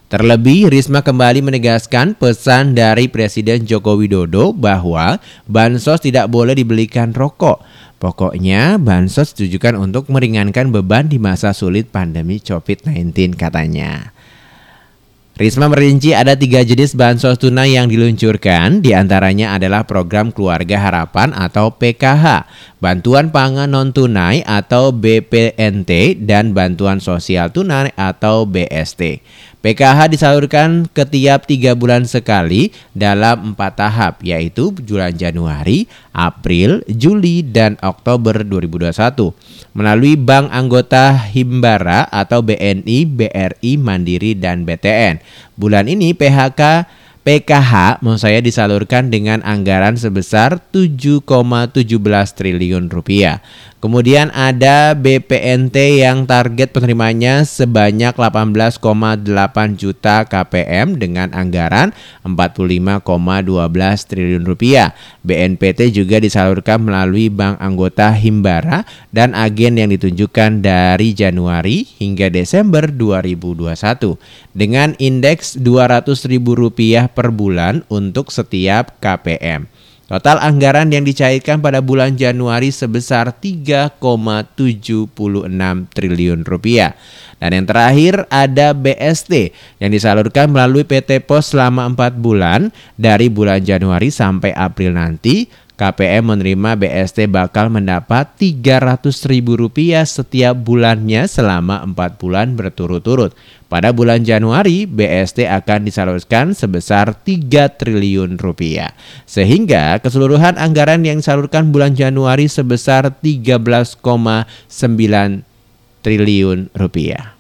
Terlebih, 0.08 0.72
Risma 0.72 1.04
kembali 1.04 1.44
menegaskan 1.44 2.16
pesan 2.16 2.72
dari 2.72 3.12
Presiden 3.12 3.62
Joko 3.68 3.94
Widodo 3.94 4.56
bahwa 4.56 5.20
bansos 5.44 6.00
tidak 6.00 6.32
boleh 6.32 6.56
dibelikan 6.56 7.12
rokok. 7.12 7.60
Pokoknya, 7.98 8.78
bansos 8.78 9.34
ditujukan 9.34 9.74
untuk 9.74 10.06
meringankan 10.06 10.70
beban 10.70 11.10
di 11.10 11.18
masa 11.18 11.50
sulit 11.50 11.90
pandemi 11.90 12.38
COVID-19 12.38 13.34
katanya. 13.34 14.14
Risma 15.38 15.70
merinci 15.70 16.14
ada 16.14 16.34
tiga 16.34 16.66
jenis 16.66 16.98
bansos 16.98 17.38
tunai 17.38 17.74
yang 17.74 17.86
diluncurkan, 17.86 18.82
di 18.82 18.90
antaranya 18.90 19.54
adalah 19.54 19.86
program 19.86 20.34
Keluarga 20.34 20.78
Harapan 20.82 21.30
atau 21.30 21.70
PKH, 21.74 22.46
Bantuan 22.78 23.34
Pangan 23.34 23.66
Non 23.66 23.90
Tunai 23.90 24.46
atau 24.46 24.94
BPNT, 24.94 26.22
dan 26.22 26.54
Bantuan 26.54 27.02
Sosial 27.02 27.50
Tunai 27.50 27.90
atau 27.98 28.46
BST. 28.46 29.18
PKH 29.58 30.14
disalurkan 30.14 30.86
ketiap 30.94 31.42
tiga 31.50 31.74
bulan 31.74 32.06
sekali 32.06 32.70
dalam 32.94 33.52
empat 33.52 33.72
tahap 33.74 34.14
yaitu 34.22 34.70
bulan 34.70 35.10
Januari, 35.10 35.90
April, 36.14 36.86
Juli, 36.86 37.42
dan 37.42 37.74
Oktober 37.82 38.46
2021 38.46 38.94
melalui 39.74 40.14
bank 40.14 40.46
anggota 40.54 41.10
Himbara 41.34 42.06
atau 42.06 42.46
BNI, 42.46 42.98
BRI, 43.10 43.72
Mandiri, 43.82 44.38
dan 44.38 44.62
BTN. 44.62 45.18
Bulan 45.58 45.90
ini 45.90 46.14
PHK 46.14 46.86
PKH 47.28 48.00
mau 48.00 48.16
saya 48.16 48.40
disalurkan 48.40 49.12
dengan 49.12 49.44
anggaran 49.44 50.00
sebesar 50.00 50.64
7,17 50.72 51.76
triliun 52.32 52.88
rupiah. 52.88 53.44
Kemudian 53.78 54.34
ada 54.34 54.90
BPNT 54.98 56.02
yang 56.02 56.26
target 56.26 56.74
penerimanya 56.74 57.46
sebanyak 57.46 58.10
18,8 58.10 58.82
juta 59.78 60.26
KPM 60.26 60.98
dengan 60.98 61.30
anggaran 61.30 61.94
45,12 62.26 63.06
triliun 64.10 64.42
rupiah. 64.42 64.98
BNPT 65.22 65.94
juga 65.94 66.18
disalurkan 66.18 66.82
melalui 66.90 67.30
bank 67.30 67.62
anggota 67.62 68.10
Himbara 68.18 68.82
dan 69.14 69.38
agen 69.38 69.78
yang 69.78 69.94
ditunjukkan 69.94 70.58
dari 70.58 71.14
Januari 71.14 71.86
hingga 72.02 72.34
Desember 72.34 72.90
2021 72.90 74.18
dengan 74.58 74.98
indeks 74.98 75.54
Rp200.000 75.54 77.14
per 77.14 77.30
bulan 77.30 77.86
untuk 77.86 78.34
setiap 78.34 78.98
KPM. 78.98 79.70
Total 80.08 80.40
anggaran 80.40 80.88
yang 80.88 81.04
dicairkan 81.04 81.60
pada 81.60 81.84
bulan 81.84 82.16
Januari 82.16 82.72
sebesar 82.72 83.28
3,76 83.28 84.00
triliun 85.92 86.40
rupiah. 86.48 86.96
Dan 87.36 87.52
yang 87.52 87.68
terakhir 87.68 88.24
ada 88.32 88.72
BST 88.72 89.52
yang 89.76 89.92
disalurkan 89.92 90.48
melalui 90.48 90.88
PT 90.88 91.28
Pos 91.28 91.52
selama 91.52 91.84
4 91.92 92.24
bulan 92.24 92.72
dari 92.96 93.28
bulan 93.28 93.60
Januari 93.60 94.08
sampai 94.08 94.56
April 94.56 94.96
nanti 94.96 95.67
KPM 95.78 96.34
menerima 96.34 96.74
BST 96.74 97.30
bakal 97.30 97.70
mendapat 97.70 98.34
Rp300.000 98.34 99.46
setiap 100.02 100.58
bulannya 100.58 101.30
selama 101.30 101.86
4 101.86 102.18
bulan 102.18 102.58
berturut-turut. 102.58 103.30
Pada 103.70 103.94
bulan 103.94 104.26
Januari, 104.26 104.90
BST 104.90 105.46
akan 105.46 105.86
disalurkan 105.86 106.50
sebesar 106.50 107.14
3 107.14 107.78
triliun 107.78 108.42
rupiah. 108.42 108.90
Sehingga 109.22 110.02
keseluruhan 110.02 110.58
anggaran 110.58 111.06
yang 111.06 111.22
disalurkan 111.22 111.70
bulan 111.70 111.94
Januari 111.94 112.50
sebesar 112.50 113.14
13,9 113.22 114.02
triliun 116.02 116.74
rupiah. 116.74 117.38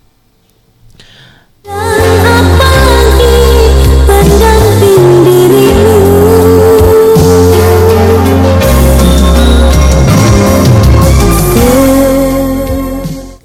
Dan 1.66 2.22
apalagi 2.22 3.50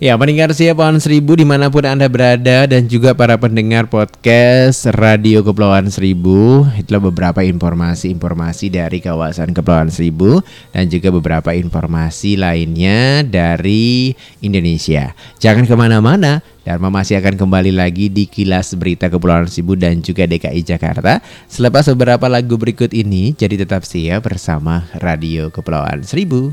Ya, 0.03 0.19
pendengar 0.19 0.51
siap 0.51 0.83
pohon 0.83 0.99
seribu 0.99 1.39
di 1.39 1.47
mana 1.47 1.71
pun 1.71 1.87
Anda 1.87 2.11
berada 2.11 2.67
dan 2.67 2.91
juga 2.91 3.15
para 3.15 3.39
pendengar 3.39 3.87
podcast 3.87 4.83
Radio 4.99 5.47
Kepulauan 5.47 5.87
Seribu 5.87 6.67
Itulah 6.75 7.07
beberapa 7.07 7.39
informasi-informasi 7.39 8.67
dari 8.67 8.99
kawasan 8.99 9.55
Kepulauan 9.55 9.87
Seribu 9.87 10.43
Dan 10.75 10.91
juga 10.91 11.07
beberapa 11.07 11.55
informasi 11.55 12.35
lainnya 12.35 13.23
dari 13.23 14.11
Indonesia. 14.43 15.15
Jangan 15.39 15.71
ke 15.71 15.75
mana-mana 15.79 16.43
Dharma 16.67 16.91
masih 16.91 17.23
akan 17.23 17.39
kembali 17.39 17.71
lagi 17.71 18.11
di 18.11 18.27
kilas 18.27 18.75
berita 18.75 19.07
Kepulauan 19.07 19.47
Seribu 19.47 19.79
dan 19.79 20.03
juga 20.03 20.27
DKI 20.27 20.67
Jakarta. 20.67 21.23
Selepas 21.47 21.87
beberapa 21.95 22.27
lagu 22.27 22.59
berikut 22.59 22.91
ini 22.91 23.39
Jadi 23.39 23.55
tetap 23.55 23.87
siap 23.87 24.27
bersama 24.27 24.83
Radio 24.99 25.47
Kepulauan 25.47 26.03
Seribu 26.03 26.51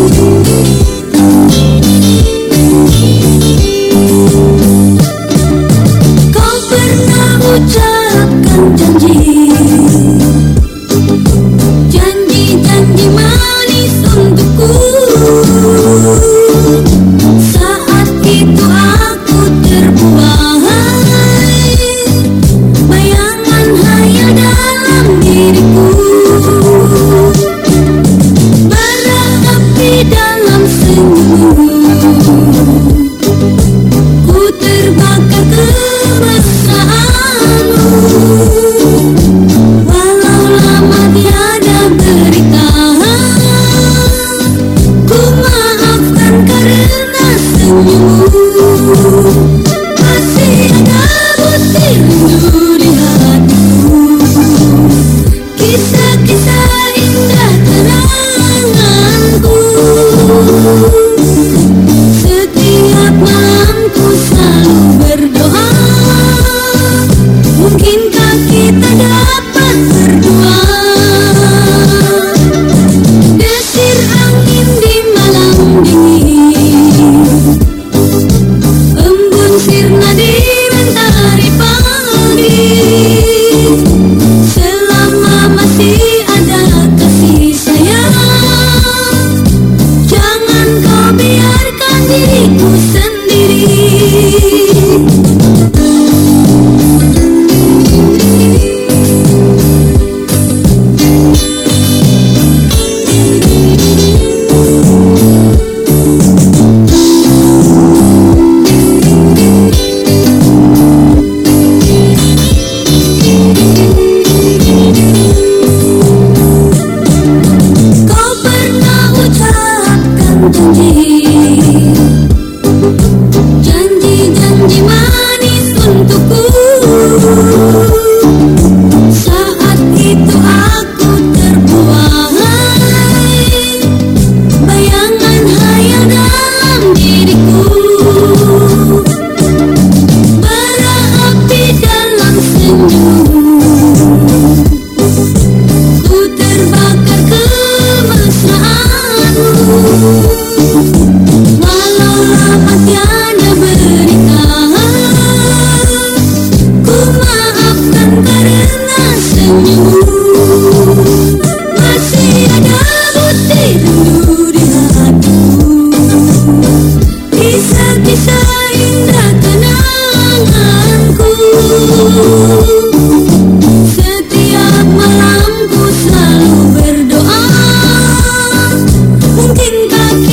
Kau 0.00 0.08
pernah 6.72 7.36
ucapkan 7.44 8.64
janji 8.80 9.29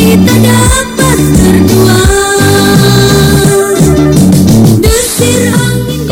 kita 0.07 0.35
dapat 0.39 0.86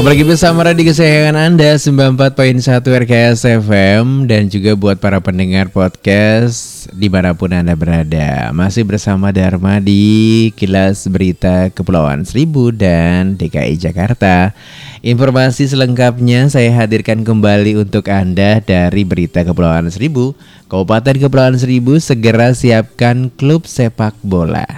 Kembali 0.05 0.21
lagi 0.21 0.29
bersama 0.37 0.61
radio 0.61 0.85
kesayangan 0.85 1.33
Anda 1.33 1.81
94.1 1.81 2.61
RKS 2.77 3.41
FM 3.65 4.29
dan 4.29 4.53
juga 4.53 4.77
buat 4.77 5.01
para 5.01 5.17
pendengar 5.17 5.73
podcast 5.73 6.85
di 6.93 7.09
mana 7.09 7.33
pun 7.33 7.49
Anda 7.49 7.73
berada. 7.73 8.53
Masih 8.53 8.85
bersama 8.85 9.33
Dharma 9.33 9.81
di 9.81 10.53
Kilas 10.61 11.09
Berita 11.09 11.73
Kepulauan 11.73 12.21
Seribu 12.21 12.69
dan 12.69 13.33
DKI 13.33 13.81
Jakarta. 13.81 14.53
Informasi 15.01 15.65
selengkapnya 15.73 16.53
saya 16.53 16.69
hadirkan 16.69 17.25
kembali 17.25 17.81
untuk 17.81 18.05
Anda 18.13 18.61
dari 18.61 19.01
Berita 19.09 19.41
Kepulauan 19.41 19.89
Seribu. 19.89 20.37
Kabupaten 20.69 21.17
Kepulauan 21.17 21.57
Seribu 21.57 21.97
segera 21.97 22.53
siapkan 22.53 23.33
klub 23.33 23.65
sepak 23.65 24.13
bola. 24.21 24.69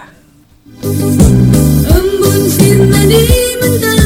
Embun 3.68 3.97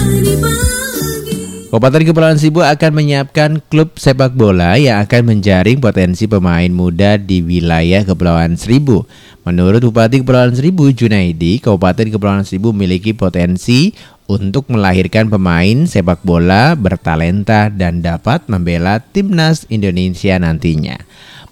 Kabupaten 1.72 2.04
Kepulauan 2.04 2.36
Seribu 2.36 2.68
akan 2.68 2.92
menyiapkan 3.00 3.64
klub 3.72 3.96
sepak 3.96 4.36
bola 4.36 4.76
yang 4.76 5.00
akan 5.08 5.24
menjaring 5.24 5.80
potensi 5.80 6.28
pemain 6.28 6.68
muda 6.68 7.16
di 7.16 7.40
wilayah 7.40 8.04
Kepulauan 8.04 8.60
Seribu. 8.60 9.08
Menurut 9.48 9.80
Bupati 9.80 10.20
Kepulauan 10.20 10.52
Seribu 10.52 10.92
Junaidi, 10.92 11.64
Kabupaten 11.64 12.12
Kepulauan 12.12 12.44
Seribu 12.44 12.76
memiliki 12.76 13.16
potensi 13.16 13.96
untuk 14.28 14.68
melahirkan 14.68 15.32
pemain 15.32 15.88
sepak 15.88 16.20
bola 16.28 16.76
bertalenta 16.76 17.72
dan 17.72 18.04
dapat 18.04 18.52
membela 18.52 19.00
timnas 19.00 19.64
Indonesia 19.72 20.36
nantinya. 20.44 21.00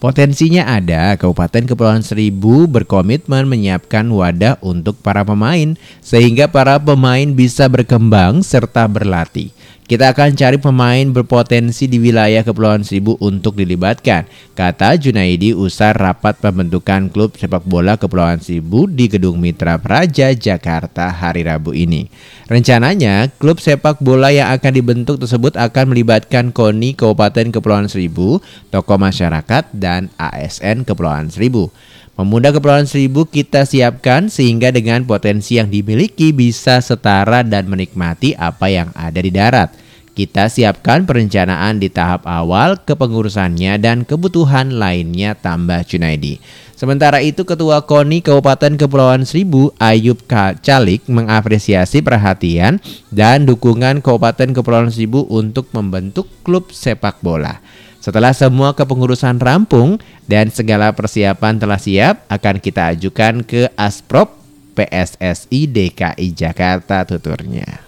Potensinya 0.03 0.67
ada, 0.67 1.15
Kabupaten 1.15 1.63
Kepulauan 1.63 2.03
Seribu 2.03 2.67
berkomitmen 2.67 3.47
menyiapkan 3.47 4.03
wadah 4.11 4.59
untuk 4.59 4.99
para 4.99 5.23
pemain 5.23 5.79
sehingga 6.03 6.51
para 6.51 6.75
pemain 6.75 7.31
bisa 7.31 7.71
berkembang 7.71 8.43
serta 8.43 8.83
berlatih. 8.91 9.55
Kita 9.89 10.13
akan 10.13 10.37
cari 10.37 10.61
pemain 10.61 11.01
berpotensi 11.09 11.89
di 11.89 11.97
wilayah 11.97 12.45
Kepulauan 12.45 12.85
Seribu 12.85 13.17
untuk 13.17 13.57
dilibatkan, 13.57 14.29
kata 14.53 14.93
Junaidi 15.01 15.57
usai 15.57 15.97
rapat 15.97 16.37
pembentukan 16.37 17.09
klub 17.09 17.33
sepak 17.33 17.65
bola 17.65 17.97
Kepulauan 17.97 18.37
Seribu 18.37 18.85
di 18.85 19.09
Gedung 19.09 19.41
Mitra 19.41 19.81
Praja, 19.81 20.29
Jakarta 20.29 21.09
hari 21.09 21.41
Rabu 21.41 21.73
ini. 21.73 22.05
Rencananya, 22.45 23.33
klub 23.41 23.57
sepak 23.57 23.97
bola 23.97 24.29
yang 24.29 24.53
akan 24.53 24.77
dibentuk 24.77 25.25
tersebut 25.25 25.57
akan 25.57 25.89
melibatkan 25.89 26.53
KONI 26.53 26.93
Kabupaten 26.93 27.49
Kepulauan 27.49 27.89
Seribu, 27.89 28.45
tokoh 28.69 29.01
masyarakat, 29.01 29.73
dan 29.73 30.13
ASN 30.21 30.85
Kepulauan 30.85 31.33
Seribu. 31.33 31.73
Pemuda 32.19 32.51
Kepulauan 32.51 32.83
Seribu 32.83 33.23
kita 33.23 33.63
siapkan 33.63 34.27
sehingga 34.27 34.75
dengan 34.75 35.07
potensi 35.07 35.55
yang 35.55 35.71
dimiliki 35.71 36.35
bisa 36.35 36.83
setara 36.83 37.47
dan 37.47 37.71
menikmati 37.71 38.35
apa 38.35 38.67
yang 38.67 38.91
ada 38.91 39.23
di 39.23 39.31
darat. 39.31 39.71
Kita 40.19 40.51
siapkan 40.51 41.07
perencanaan 41.07 41.79
di 41.79 41.87
tahap 41.87 42.27
awal 42.27 42.75
kepengurusannya 42.83 43.79
dan 43.79 44.03
kebutuhan 44.03 44.75
lainnya 44.75 45.31
tambah 45.31 45.79
Junaidi. 45.87 46.43
Sementara 46.75 47.23
itu 47.23 47.47
Ketua 47.47 47.87
KONI 47.87 48.19
Kabupaten 48.19 48.75
Kepulauan 48.75 49.23
Seribu 49.23 49.71
Ayub. 49.79 50.19
Calik 50.59 51.07
mengapresiasi 51.07 52.03
perhatian 52.03 52.83
dan 53.15 53.47
dukungan 53.47 54.03
Kabupaten 54.03 54.51
Kepulauan 54.51 54.91
Seribu 54.91 55.23
untuk 55.31 55.71
membentuk 55.71 56.27
klub 56.43 56.67
sepak 56.75 57.23
bola. 57.23 57.63
Setelah 58.09 58.33
semua 58.33 58.73
kepengurusan 58.73 59.37
rampung 59.37 60.01
dan 60.25 60.49
segala 60.49 60.89
persiapan 60.97 61.61
telah 61.61 61.77
siap, 61.77 62.25
akan 62.25 62.57
kita 62.57 62.97
ajukan 62.97 63.45
ke 63.45 63.69
Asprop 63.77 64.33
PSSI 64.73 65.69
DKI 65.69 66.33
Jakarta 66.33 67.05
tuturnya. 67.05 67.85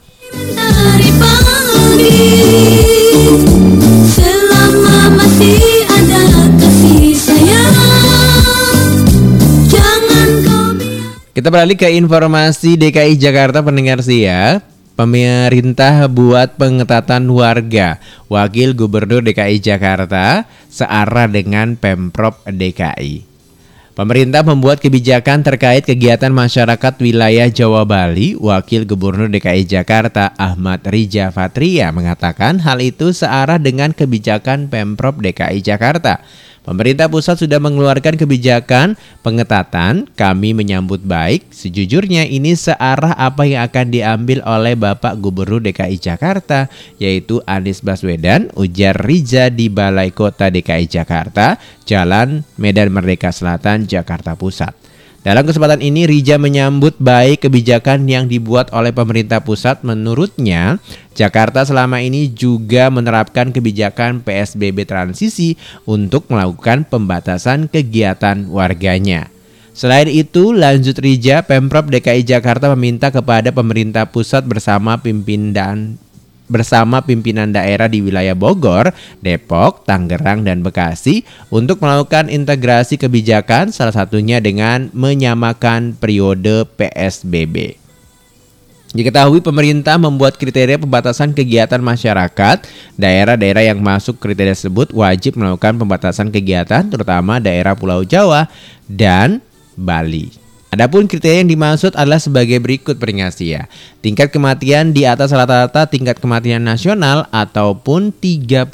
Selama 4.14 5.10
masih 5.18 5.90
ada 5.90 6.22
kasih 6.54 7.18
sayang 7.18 7.74
Kita 11.34 11.50
beralih 11.50 11.74
ke 11.74 11.90
informasi 11.98 12.78
DKI 12.78 13.18
Jakarta 13.18 13.66
pendengar 13.66 14.06
sih 14.06 14.30
ya. 14.30 14.62
Pemerintah 14.92 16.06
buat 16.12 16.60
pengetatan 16.60 17.32
warga. 17.32 17.98
Wakil 18.28 18.76
Gubernur 18.76 19.24
DKI 19.24 19.64
Jakarta 19.64 20.46
searah 20.68 21.32
dengan 21.32 21.80
Pemprov 21.80 22.38
DKI. 22.44 23.32
Pemerintah 23.92 24.40
membuat 24.44 24.80
kebijakan 24.80 25.44
terkait 25.44 25.84
kegiatan 25.84 26.32
masyarakat 26.32 26.94
wilayah 27.04 27.52
Jawa 27.52 27.84
Bali. 27.84 28.40
Wakil 28.40 28.88
Gubernur 28.88 29.28
DKI 29.28 29.68
Jakarta 29.68 30.32
Ahmad 30.40 30.84
Rija 30.88 31.28
Fatria 31.32 31.92
mengatakan 31.92 32.64
hal 32.64 32.80
itu 32.80 33.12
searah 33.12 33.60
dengan 33.60 33.92
kebijakan 33.92 34.72
Pemprov 34.72 35.20
DKI 35.20 35.60
Jakarta. 35.60 36.24
Pemerintah 36.62 37.10
pusat 37.10 37.42
sudah 37.42 37.58
mengeluarkan 37.58 38.22
kebijakan 38.22 38.94
pengetatan. 39.26 40.06
Kami 40.14 40.54
menyambut 40.54 41.02
baik. 41.02 41.50
Sejujurnya 41.50 42.30
ini 42.30 42.54
searah 42.54 43.18
apa 43.18 43.50
yang 43.50 43.66
akan 43.66 43.90
diambil 43.90 44.46
oleh 44.46 44.78
Bapak 44.78 45.18
Gubernur 45.18 45.58
DKI 45.58 45.98
Jakarta 45.98 46.70
yaitu 47.02 47.42
Anies 47.50 47.82
Baswedan, 47.82 48.54
ujar 48.54 48.94
Riza 48.94 49.50
di 49.50 49.74
Balai 49.74 50.14
Kota 50.14 50.54
DKI 50.54 50.86
Jakarta, 50.86 51.58
Jalan 51.90 52.46
Medan 52.62 52.94
Merdeka 52.94 53.34
Selatan, 53.34 53.90
Jakarta 53.90 54.38
Pusat. 54.38 54.91
Dalam 55.22 55.46
kesempatan 55.46 55.86
ini 55.86 56.10
Rija 56.10 56.42
menyambut 56.42 56.98
baik 56.98 57.46
kebijakan 57.46 58.10
yang 58.10 58.26
dibuat 58.26 58.74
oleh 58.74 58.90
pemerintah 58.90 59.38
pusat. 59.38 59.86
Menurutnya, 59.86 60.82
Jakarta 61.14 61.62
selama 61.62 62.02
ini 62.02 62.26
juga 62.34 62.90
menerapkan 62.90 63.54
kebijakan 63.54 64.26
PSBB 64.26 64.90
transisi 64.90 65.62
untuk 65.86 66.26
melakukan 66.34 66.90
pembatasan 66.90 67.70
kegiatan 67.70 68.50
warganya. 68.50 69.30
Selain 69.78 70.10
itu, 70.10 70.58
lanjut 70.58 70.98
Rija, 70.98 71.46
Pemprov 71.46 71.94
DKI 71.94 72.26
Jakarta 72.26 72.74
meminta 72.74 73.14
kepada 73.14 73.54
pemerintah 73.54 74.10
pusat 74.10 74.42
bersama 74.50 74.98
pimpinan 74.98 76.02
bersama 76.52 77.00
pimpinan 77.00 77.56
daerah 77.56 77.88
di 77.88 78.04
wilayah 78.04 78.36
Bogor, 78.36 78.92
Depok, 79.24 79.88
Tangerang, 79.88 80.44
dan 80.44 80.60
Bekasi 80.60 81.24
untuk 81.48 81.80
melakukan 81.80 82.28
integrasi 82.28 83.00
kebijakan 83.00 83.72
salah 83.72 83.96
satunya 83.96 84.44
dengan 84.44 84.92
menyamakan 84.92 85.96
periode 85.96 86.68
PSBB. 86.76 87.80
Diketahui 88.92 89.40
pemerintah 89.40 89.96
membuat 89.96 90.36
kriteria 90.36 90.76
pembatasan 90.76 91.32
kegiatan 91.32 91.80
masyarakat. 91.80 92.68
Daerah-daerah 93.00 93.64
yang 93.64 93.80
masuk 93.80 94.20
kriteria 94.20 94.52
tersebut 94.52 94.92
wajib 94.92 95.40
melakukan 95.40 95.80
pembatasan 95.80 96.28
kegiatan 96.28 96.84
terutama 96.92 97.40
daerah 97.40 97.72
Pulau 97.72 98.04
Jawa 98.04 98.52
dan 98.92 99.40
Bali. 99.80 100.41
Adapun 100.72 101.04
kriteria 101.04 101.44
yang 101.44 101.52
dimaksud 101.52 102.00
adalah 102.00 102.16
sebagai 102.16 102.56
berikut 102.64 102.96
peringati 102.96 103.60
ya. 103.60 103.68
Tingkat 104.00 104.32
kematian 104.32 104.96
di 104.96 105.04
atas 105.04 105.36
rata-rata 105.36 105.84
tingkat 105.84 106.16
kematian 106.24 106.64
nasional 106.64 107.28
ataupun 107.28 108.16
3%. 108.16 108.72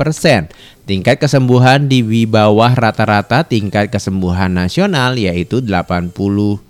Tingkat 0.85 1.17
kesembuhan 1.17 1.89
di 1.89 2.05
bawah 2.29 2.69
rata-rata 2.69 3.41
tingkat 3.49 3.89
kesembuhan 3.89 4.53
nasional 4.53 5.17
yaitu 5.17 5.57
82%. 5.57 6.61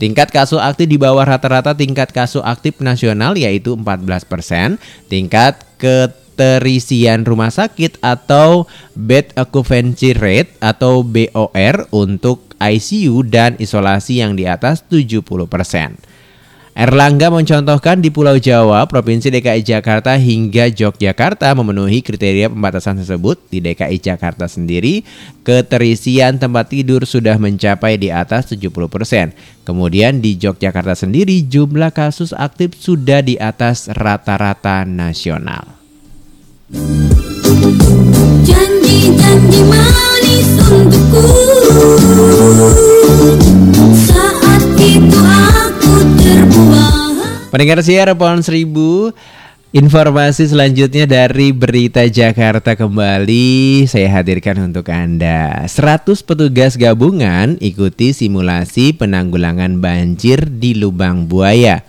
Tingkat 0.00 0.28
kasus 0.32 0.56
aktif 0.56 0.88
di 0.88 0.96
bawah 0.96 1.28
rata-rata 1.28 1.76
tingkat 1.76 2.16
kasus 2.16 2.40
aktif 2.40 2.80
nasional 2.80 3.36
yaitu 3.36 3.76
14%. 3.76 4.80
Tingkat 5.12 5.60
keterisian 5.76 7.28
rumah 7.28 7.52
sakit 7.52 8.00
atau 8.00 8.64
bed 8.96 9.36
occupancy 9.36 10.16
rate 10.16 10.56
atau 10.64 11.04
BOR 11.04 11.84
untuk 11.92 12.45
ICU 12.60 13.26
dan 13.26 13.54
isolasi 13.60 14.24
yang 14.24 14.34
di 14.36 14.48
atas 14.48 14.84
70%. 14.88 16.16
Erlangga 16.76 17.32
mencontohkan 17.32 18.04
di 18.04 18.12
Pulau 18.12 18.36
Jawa, 18.36 18.84
Provinsi 18.84 19.32
DKI 19.32 19.64
Jakarta 19.64 20.12
hingga 20.20 20.68
Yogyakarta 20.68 21.48
memenuhi 21.56 22.04
kriteria 22.04 22.52
pembatasan 22.52 23.00
tersebut. 23.00 23.40
Di 23.48 23.64
DKI 23.64 23.96
Jakarta 23.96 24.44
sendiri, 24.44 25.00
keterisian 25.40 26.36
tempat 26.36 26.68
tidur 26.68 27.08
sudah 27.08 27.40
mencapai 27.40 27.96
di 27.96 28.12
atas 28.12 28.52
70%. 28.52 29.32
Kemudian 29.64 30.20
di 30.20 30.36
Yogyakarta 30.36 30.92
sendiri, 30.92 31.48
jumlah 31.48 31.96
kasus 31.96 32.36
aktif 32.36 32.76
sudah 32.76 33.24
di 33.24 33.40
atas 33.40 33.88
rata-rata 33.88 34.84
nasional. 34.84 35.80
Janji-janji 38.44 40.15
Pendengar 47.52 47.80
siar 47.80 48.12
Pohon 48.12 48.44
Seribu 48.44 49.16
Informasi 49.76 50.48
selanjutnya 50.48 51.04
dari 51.04 51.52
Berita 51.52 52.00
Jakarta 52.08 52.72
kembali. 52.78 53.84
Saya 53.84 54.08
hadirkan 54.08 54.72
untuk 54.72 54.88
Anda. 54.88 55.68
100 55.68 56.24
petugas 56.24 56.80
gabungan 56.80 57.60
ikuti 57.60 58.16
simulasi 58.16 58.96
penanggulangan 58.96 59.76
banjir 59.82 60.48
di 60.48 60.72
Lubang 60.72 61.28
Buaya 61.28 61.84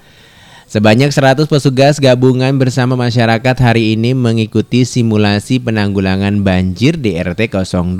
Sebanyak 0.67 1.15
100 1.15 1.47
petugas 1.47 1.95
gabungan 1.95 2.51
bersama 2.59 2.99
masyarakat 2.99 3.55
hari 3.55 3.95
ini 3.95 4.11
mengikuti 4.11 4.83
simulasi 4.83 5.63
penanggulangan 5.63 6.43
banjir 6.43 6.99
di 6.99 7.15
RT 7.15 7.55
02 7.55 7.95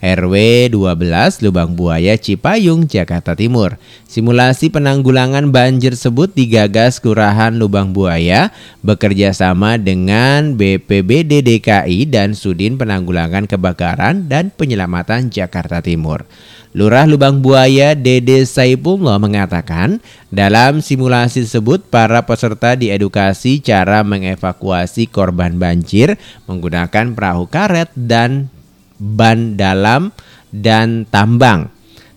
RW 0.00 0.34
12 0.72 1.44
Lubang 1.44 1.76
Buaya 1.76 2.16
Cipayung 2.16 2.88
Jakarta 2.88 3.36
Timur. 3.36 3.76
Simulasi 4.08 4.72
penanggulangan 4.72 5.52
banjir 5.52 5.92
tersebut 5.92 6.32
digagas 6.32 6.96
Kelurahan 6.96 7.60
Lubang 7.60 7.92
Buaya 7.92 8.56
bekerja 8.80 9.36
sama 9.36 9.76
dengan 9.76 10.56
BPBD 10.56 11.44
DKI 11.44 12.08
dan 12.08 12.32
Sudin 12.32 12.80
Penanggulangan 12.80 13.44
Kebakaran 13.44 14.32
dan 14.32 14.48
Penyelamatan 14.48 15.28
Jakarta 15.28 15.84
Timur. 15.84 16.24
Lurah 16.72 17.04
Lubang 17.04 17.44
Buaya 17.44 17.92
Dede 17.92 18.48
Saipullah 18.48 19.20
mengatakan 19.20 20.00
dalam 20.32 20.80
simulasi 20.80 21.44
tersebut 21.44 21.84
para 21.92 22.24
peserta 22.24 22.72
diedukasi 22.72 23.60
cara 23.60 24.00
mengevakuasi 24.00 25.04
korban 25.12 25.60
banjir 25.60 26.16
menggunakan 26.48 27.12
perahu 27.12 27.44
karet 27.44 27.92
dan 27.92 28.48
ban 28.96 29.60
dalam 29.60 30.16
dan 30.48 31.04
tambang. 31.12 31.68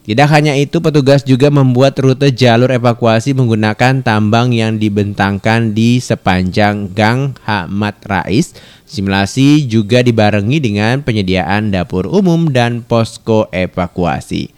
Tidak 0.06 0.30
hanya 0.30 0.54
itu, 0.54 0.86
petugas 0.86 1.26
juga 1.26 1.50
membuat 1.50 1.98
rute 1.98 2.30
jalur 2.30 2.70
evakuasi 2.70 3.34
menggunakan 3.34 4.06
tambang 4.06 4.54
yang 4.54 4.78
dibentangkan 4.78 5.74
di 5.74 5.98
sepanjang 5.98 6.94
Gang 6.94 7.34
Hamad 7.42 7.98
Rais. 8.06 8.54
Simulasi 8.96 9.68
juga 9.68 10.00
dibarengi 10.00 10.64
dengan 10.64 11.04
penyediaan 11.04 11.68
dapur 11.68 12.08
umum 12.08 12.48
dan 12.48 12.80
posko 12.80 13.52
evakuasi. 13.52 14.56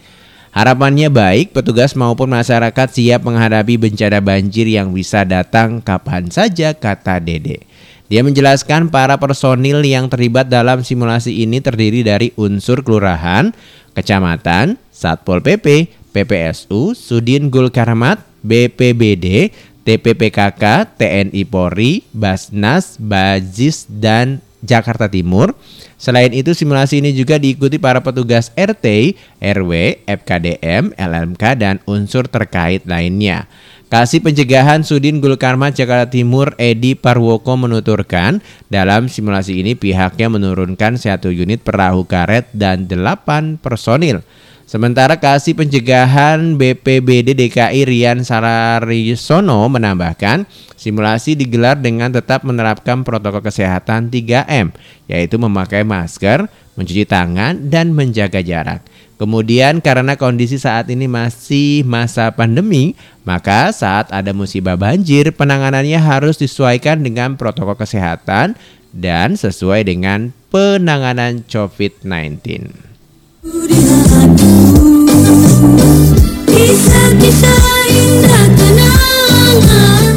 Harapannya 0.54 1.10
baik, 1.10 1.58
petugas 1.58 1.97
maupun 1.97 2.30
masyarakat 2.30 2.88
siap 2.93 3.26
menghadapi 3.26 3.82
bencana 3.82 4.21
banjir 4.21 4.69
yang 4.69 4.93
bisa 4.93 5.26
datang 5.26 5.82
kapan 5.82 6.30
saja, 6.30 6.78
kata 6.78 7.17
Dede. 7.17 7.65
Dia 8.08 8.21
menjelaskan 8.21 8.93
para 8.93 9.17
personil 9.17 9.82
yang 9.82 10.06
terlibat 10.06 10.47
dalam 10.54 10.86
simulasi 10.86 11.43
ini 11.43 11.58
terdiri 11.58 12.06
dari 12.06 12.30
unsur 12.38 12.86
kelurahan, 12.86 13.52
kecamatan, 13.97 14.78
Satpol 14.93 15.41
PP, 15.41 15.89
PPSU, 16.13 16.93
Sudin 16.93 17.50
Gul 17.50 17.73
Karamat, 17.73 18.21
BPBD, 18.45 19.52
TPPKK, 19.88 20.63
TNI 21.00 21.47
Polri, 21.47 22.04
Basnas, 22.12 23.00
Bajis, 23.00 23.88
dan 23.88 24.43
Jakarta 24.60 25.08
Timur. 25.08 25.56
Selain 25.95 26.30
itu, 26.36 26.52
simulasi 26.52 27.00
ini 27.00 27.15
juga 27.15 27.39
diikuti 27.39 27.80
para 27.80 28.04
petugas 28.04 28.52
RT, 28.52 29.15
RW, 29.39 30.04
FKDM, 30.04 30.91
LMK, 30.91 31.43
dan 31.56 31.80
unsur 31.88 32.28
terkait 32.28 32.84
lainnya. 32.84 33.47
Kasih 33.88 34.19
Pencegahan 34.19 34.84
Sudin 34.84 35.23
Gulkarmat 35.23 35.71
Jakarta 35.71 36.12
Timur 36.12 36.52
Edi 36.60 36.91
Parwoko 36.91 37.56
menuturkan 37.56 38.43
dalam 38.67 39.08
simulasi 39.08 39.63
ini 39.63 39.80
pihaknya 39.80 40.28
menurunkan 40.28 41.00
satu 41.00 41.32
unit 41.32 41.63
perahu 41.63 42.04
karet 42.04 42.52
dan 42.52 42.91
delapan 42.91 43.56
personil. 43.56 44.28
Sementara 44.67 45.15
Kasih 45.15 45.56
Pencegahan 45.56 46.60
BPBD 46.60 47.32
DKI 47.32 47.88
Rian 47.88 48.19
Sararisono 48.27 49.63
menambahkan, 49.71 50.43
simulasi 50.75 51.39
digelar 51.39 51.80
dengan 51.80 52.12
tetap 52.12 52.43
menerapkan 52.43 52.99
protokol 53.08 53.39
kesehatan 53.39 54.12
3M, 54.12 54.75
yaitu 55.08 55.39
memakai 55.39 55.88
masker, 55.88 56.51
mencuci 56.75 57.08
tangan, 57.08 57.71
dan 57.71 57.95
menjaga 57.95 58.43
jarak. 58.43 58.84
Kemudian 59.15 59.80
karena 59.80 60.19
kondisi 60.19 60.60
saat 60.60 60.91
ini 60.91 61.08
masih 61.08 61.88
masa 61.88 62.36
pandemi, 62.36 62.91
maka 63.23 63.71
saat 63.71 64.12
ada 64.12 64.36
musibah 64.36 64.75
banjir, 64.75 65.32
penanganannya 65.32 65.95
harus 65.95 66.36
disesuaikan 66.36 66.99
dengan 66.99 67.39
protokol 67.39 67.80
kesehatan 67.80 68.60
dan 68.91 69.39
sesuai 69.39 69.88
dengan 69.88 70.36
penanganan 70.51 71.47
COVID-19. 71.47 72.67
Di 76.57 76.73
sekitar 76.73 77.85
indah 77.85 78.49
tenangan. 78.57 80.16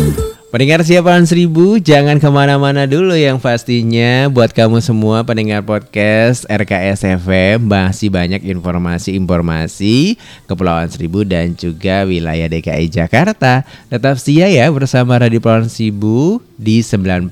Pendengar 0.50 0.82
siapaan 0.82 1.30
seribu, 1.30 1.78
jangan 1.78 2.18
ke 2.18 2.26
mana-mana 2.26 2.82
dulu 2.82 3.14
yang 3.14 3.38
pastinya 3.38 4.26
buat 4.26 4.50
kamu 4.50 4.82
semua 4.82 5.22
pendengar 5.22 5.62
podcast 5.62 6.42
RKS 6.50 7.06
FM 7.22 7.70
masih 7.70 8.10
banyak 8.10 8.42
informasi-informasi 8.42 10.18
Kepulauan 10.50 10.90
Seribu 10.90 11.22
dan 11.22 11.54
juga 11.54 12.02
wilayah 12.02 12.50
DKI 12.50 12.90
Jakarta. 12.90 13.62
Tetap 13.94 14.18
setia 14.18 14.50
ya 14.50 14.66
bersama 14.74 15.22
Radio 15.22 15.38
Kepulauan 15.38 15.70
Seribu 15.70 16.42
di 16.58 16.82
94.1 16.82 17.30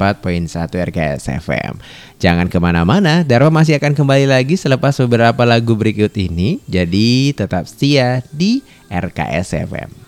RKS 0.78 1.42
FM. 1.42 1.74
Jangan 2.22 2.46
ke 2.46 2.62
mana-mana, 2.62 3.26
Darwa 3.26 3.50
masih 3.50 3.82
akan 3.82 3.98
kembali 3.98 4.30
lagi 4.30 4.54
selepas 4.54 4.94
beberapa 5.02 5.42
lagu 5.42 5.74
berikut 5.74 6.14
ini. 6.14 6.62
Jadi 6.70 7.34
tetap 7.34 7.66
setia 7.66 8.22
di 8.30 8.62
RKS 8.86 9.58
FM. 9.66 10.07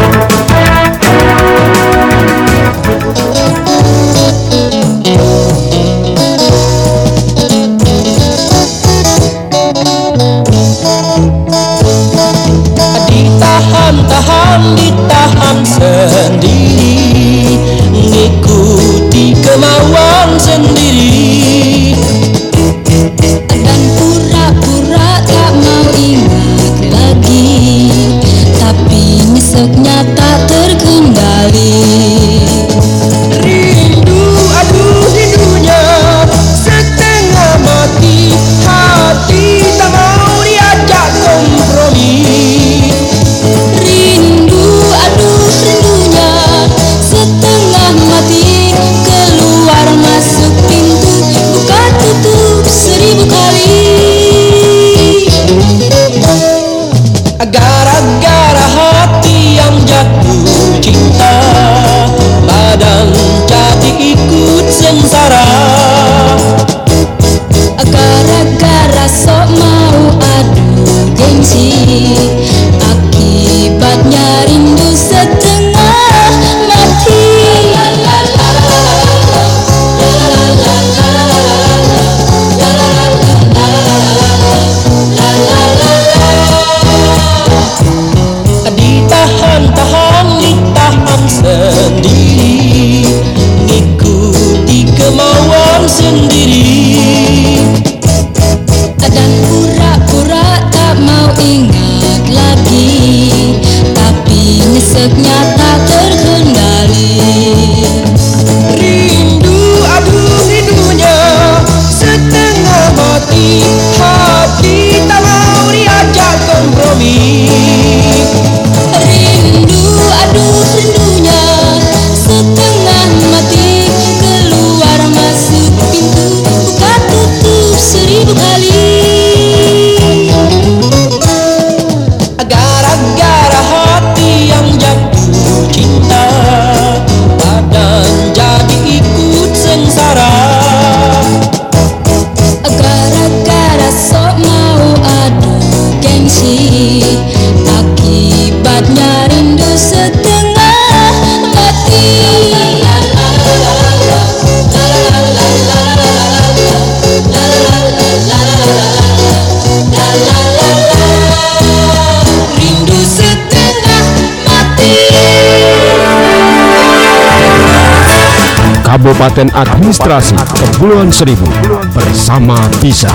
Kabupaten 169.21 169.53
Administrasi 169.53 170.33
Kepulauan 170.49 171.13
Seribu 171.13 171.45
bersama 171.93 172.57
bisa. 172.81 173.05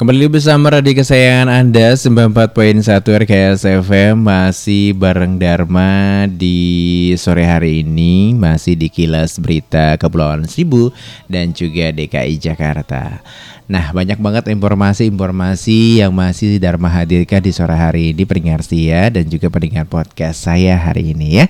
Kembali 0.00 0.32
bersama 0.32 0.72
radio 0.72 0.96
kesayangan 0.96 1.52
Anda 1.52 1.92
94.1 1.92 2.80
RKS 3.04 3.68
FM 3.84 4.24
Masih 4.24 4.96
bareng 4.96 5.36
Dharma 5.36 6.24
di 6.24 7.12
sore 7.20 7.44
hari 7.44 7.84
ini. 7.84 8.32
Masih 8.32 8.80
di 8.80 8.88
kilas 8.88 9.36
berita 9.36 10.00
Kepulauan 10.00 10.48
Seribu 10.48 10.88
Dan 11.28 11.52
juga 11.52 11.92
DKI 11.92 12.40
Jakarta 12.40 13.20
Nah 13.64 13.96
banyak 13.96 14.20
banget 14.20 14.52
informasi-informasi 14.52 16.04
yang 16.04 16.12
masih 16.12 16.60
Dharma 16.60 16.92
hadirkan 16.92 17.40
di 17.40 17.48
sore 17.48 17.72
hari 17.72 18.12
ini 18.12 18.28
Pendengar 18.28 18.60
setia 18.60 19.08
dan 19.08 19.24
juga 19.24 19.48
pendengar 19.48 19.88
podcast 19.88 20.44
saya 20.44 20.76
hari 20.76 21.16
ini 21.16 21.40
ya 21.40 21.46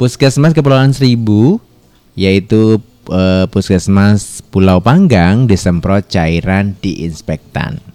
Puskesmas 0.00 0.56
Kepulauan 0.56 0.96
Seribu 0.96 1.60
Yaitu 2.16 2.80
uh, 3.08 3.44
Puskesmas 3.52 4.44
Pulau 4.48 4.80
Panggang 4.84 5.48
disemprot 5.48 6.04
cairan 6.08 6.76
diinspektan. 6.80 7.91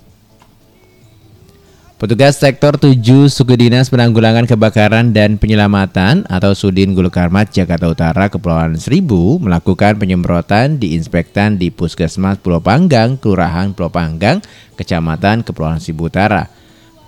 Petugas 1.97 2.37
Sektor 2.37 2.77
7 2.77 2.93
Suku 3.25 3.57
Dinas 3.57 3.89
Penanggulangan 3.89 4.45
Kebakaran 4.45 5.17
dan 5.17 5.41
Penyelamatan 5.41 6.29
atau 6.29 6.53
Sudin 6.53 6.93
Gulukarmat 6.93 7.49
Jakarta 7.49 7.89
Utara 7.89 8.29
Kepulauan 8.29 8.77
Seribu 8.77 9.41
melakukan 9.41 9.97
penyemprotan 9.97 10.77
di 10.77 10.93
inspektan 10.93 11.57
di 11.57 11.73
Puskesmas 11.73 12.37
Pulau 12.37 12.61
Panggang, 12.61 13.17
Kelurahan 13.17 13.73
Pulau 13.73 13.89
Panggang, 13.89 14.45
Kecamatan 14.77 15.41
Kepulauan 15.41 15.81
Seribu 15.81 16.05
Utara. 16.05 16.45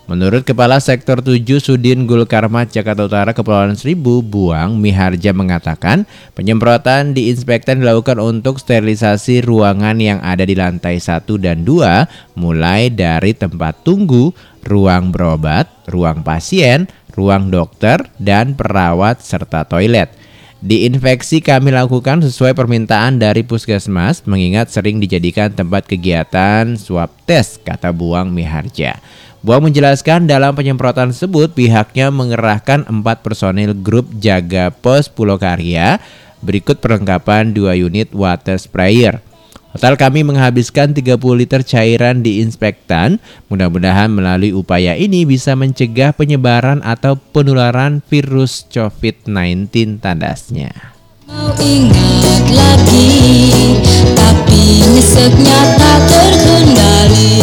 Menurut 0.09 0.41
Kepala 0.41 0.81
Sektor 0.81 1.21
7 1.21 1.61
Sudin 1.61 2.09
Gulkarmat 2.09 2.73
Jakarta 2.73 3.05
Utara 3.05 3.29
Kepulauan 3.29 3.77
Seribu, 3.77 4.25
Buang 4.25 4.81
Miharja 4.81 5.37
mengatakan 5.37 6.09
penyemprotan 6.33 7.13
di 7.13 7.29
inspektan 7.29 7.77
dilakukan 7.77 8.17
untuk 8.17 8.57
sterilisasi 8.57 9.45
ruangan 9.45 10.01
yang 10.01 10.17
ada 10.25 10.41
di 10.49 10.57
lantai 10.57 10.97
1 10.97 11.29
dan 11.37 11.61
2 11.61 12.33
mulai 12.41 12.89
dari 12.89 13.37
tempat 13.37 13.85
tunggu, 13.85 14.33
ruang 14.63 15.11
berobat, 15.13 15.69
ruang 15.89 16.23
pasien, 16.23 16.89
ruang 17.13 17.51
dokter, 17.51 17.99
dan 18.21 18.55
perawat 18.55 19.19
serta 19.19 19.67
toilet. 19.67 20.11
Diinfeksi 20.59 21.39
kami 21.39 21.71
lakukan 21.71 22.19
sesuai 22.19 22.51
permintaan 22.51 23.15
dari 23.15 23.47
puskesmas 23.47 24.27
mengingat 24.27 24.67
sering 24.67 24.99
dijadikan 24.99 25.55
tempat 25.55 25.87
kegiatan 25.87 26.75
swab 26.75 27.07
tes, 27.23 27.55
kata 27.63 27.95
Buang 27.95 28.35
Miharja. 28.35 28.99
Buang 29.39 29.71
menjelaskan 29.71 30.27
dalam 30.27 30.51
penyemprotan 30.51 31.15
tersebut 31.15 31.55
pihaknya 31.55 32.11
mengerahkan 32.11 32.83
empat 32.91 33.23
personil 33.23 33.71
grup 33.71 34.11
jaga 34.19 34.67
pos 34.67 35.07
Pulau 35.07 35.39
Karya 35.39 35.95
berikut 36.43 36.83
perlengkapan 36.83 37.55
dua 37.55 37.71
unit 37.79 38.11
water 38.11 38.59
sprayer. 38.59 39.23
Total 39.69 39.93
kami 40.01 40.25
menghabiskan 40.25 40.97
30 40.97 41.21
liter 41.37 41.61
cairan 41.61 42.25
di 42.25 42.41
inspektan. 42.41 43.21
Mudah-mudahan 43.53 44.09
melalui 44.09 44.49
upaya 44.49 44.97
ini 44.97 45.29
bisa 45.29 45.53
mencegah 45.53 46.09
penyebaran 46.09 46.81
atau 46.81 47.13
penularan 47.15 48.01
virus 48.09 48.65
COVID-19 48.73 50.01
tandasnya. 50.01 50.97
Mau 51.29 51.53
ingat 51.61 52.45
lagi 52.49 53.77
Tapi 54.17 54.81
nyeseknya 54.89 55.77
tak 55.77 56.01
terkendali 56.09 57.37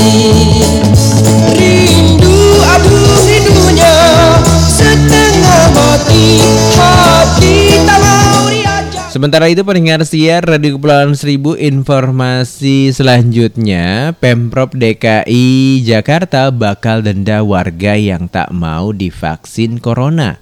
Rindu 1.55 2.67
aduh 2.67 3.15
rindunya 3.23 3.97
Setengah 4.67 5.71
mati 5.71 6.43
Hati 6.75 7.66
Sementara 9.17 9.49
itu 9.49 9.65
pendengar 9.65 10.05
siar 10.05 10.45
Radio 10.45 10.77
Kepulauan 10.77 11.17
Seribu 11.17 11.57
informasi 11.57 12.93
selanjutnya 12.93 14.13
Pemprov 14.13 14.77
DKI 14.77 15.81
Jakarta 15.89 16.53
bakal 16.53 17.01
denda 17.01 17.41
warga 17.41 17.97
yang 17.97 18.29
tak 18.29 18.53
mau 18.53 18.93
divaksin 18.93 19.81
corona. 19.81 20.37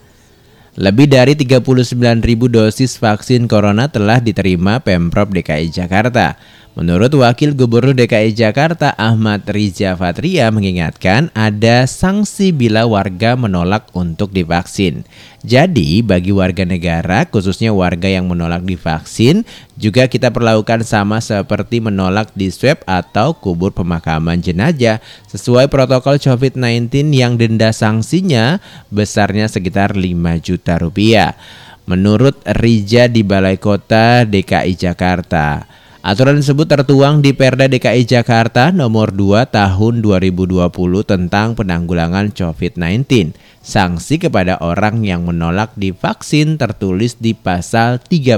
Lebih 0.75 1.07
dari 1.07 1.39
39.000 1.39 2.19
dosis 2.51 2.99
vaksin 2.99 3.47
corona 3.47 3.87
telah 3.87 4.19
diterima 4.19 4.83
Pemprov 4.83 5.31
DKI 5.31 5.71
Jakarta. 5.71 6.35
Menurut 6.75 7.15
Wakil 7.15 7.55
Gubernur 7.55 7.95
DKI 7.95 8.35
Jakarta 8.35 8.99
Ahmad 8.99 9.47
Riza 9.47 9.95
Fatria 9.95 10.51
mengingatkan 10.51 11.31
ada 11.31 11.87
sanksi 11.87 12.51
bila 12.51 12.83
warga 12.83 13.39
menolak 13.39 13.95
untuk 13.95 14.35
divaksin. 14.35 15.07
Jadi 15.47 16.03
bagi 16.03 16.35
warga 16.35 16.67
negara 16.67 17.31
khususnya 17.31 17.71
warga 17.71 18.11
yang 18.11 18.27
menolak 18.27 18.67
divaksin 18.67 19.47
juga 19.79 20.11
kita 20.11 20.35
perlakukan 20.35 20.83
sama 20.83 21.23
seperti 21.23 21.79
menolak 21.79 22.35
di 22.35 22.51
swab 22.51 22.83
atau 22.91 23.39
kubur 23.39 23.71
pemakaman 23.71 24.43
jenazah 24.43 24.99
sesuai 25.31 25.71
protokol 25.71 26.19
COVID-19 26.19 26.91
yang 27.15 27.39
denda 27.39 27.71
sanksinya 27.71 28.59
besarnya 28.91 29.47
sekitar 29.47 29.95
5 29.95 30.11
juta 30.43 30.83
rupiah. 30.83 31.39
Menurut 31.87 32.43
Rija 32.43 33.07
di 33.07 33.23
Balai 33.23 33.63
Kota 33.63 34.27
DKI 34.27 34.75
Jakarta. 34.75 35.71
Aturan 36.05 36.37
tersebut 36.37 36.69
tertuang 36.69 37.25
di 37.25 37.33
Perda 37.33 37.65
DKI 37.65 38.05
Jakarta 38.05 38.69
nomor 38.69 39.09
2 39.09 39.49
tahun 39.49 40.05
2020 40.05 40.69
tentang 41.01 41.57
penanggulangan 41.57 42.29
COVID-19. 42.29 43.33
Sanksi 43.65 44.21
kepada 44.21 44.61
orang 44.61 45.01
yang 45.01 45.25
menolak 45.25 45.73
divaksin 45.81 46.61
tertulis 46.61 47.17
di 47.17 47.33
pasal 47.33 48.05
30 48.05 48.37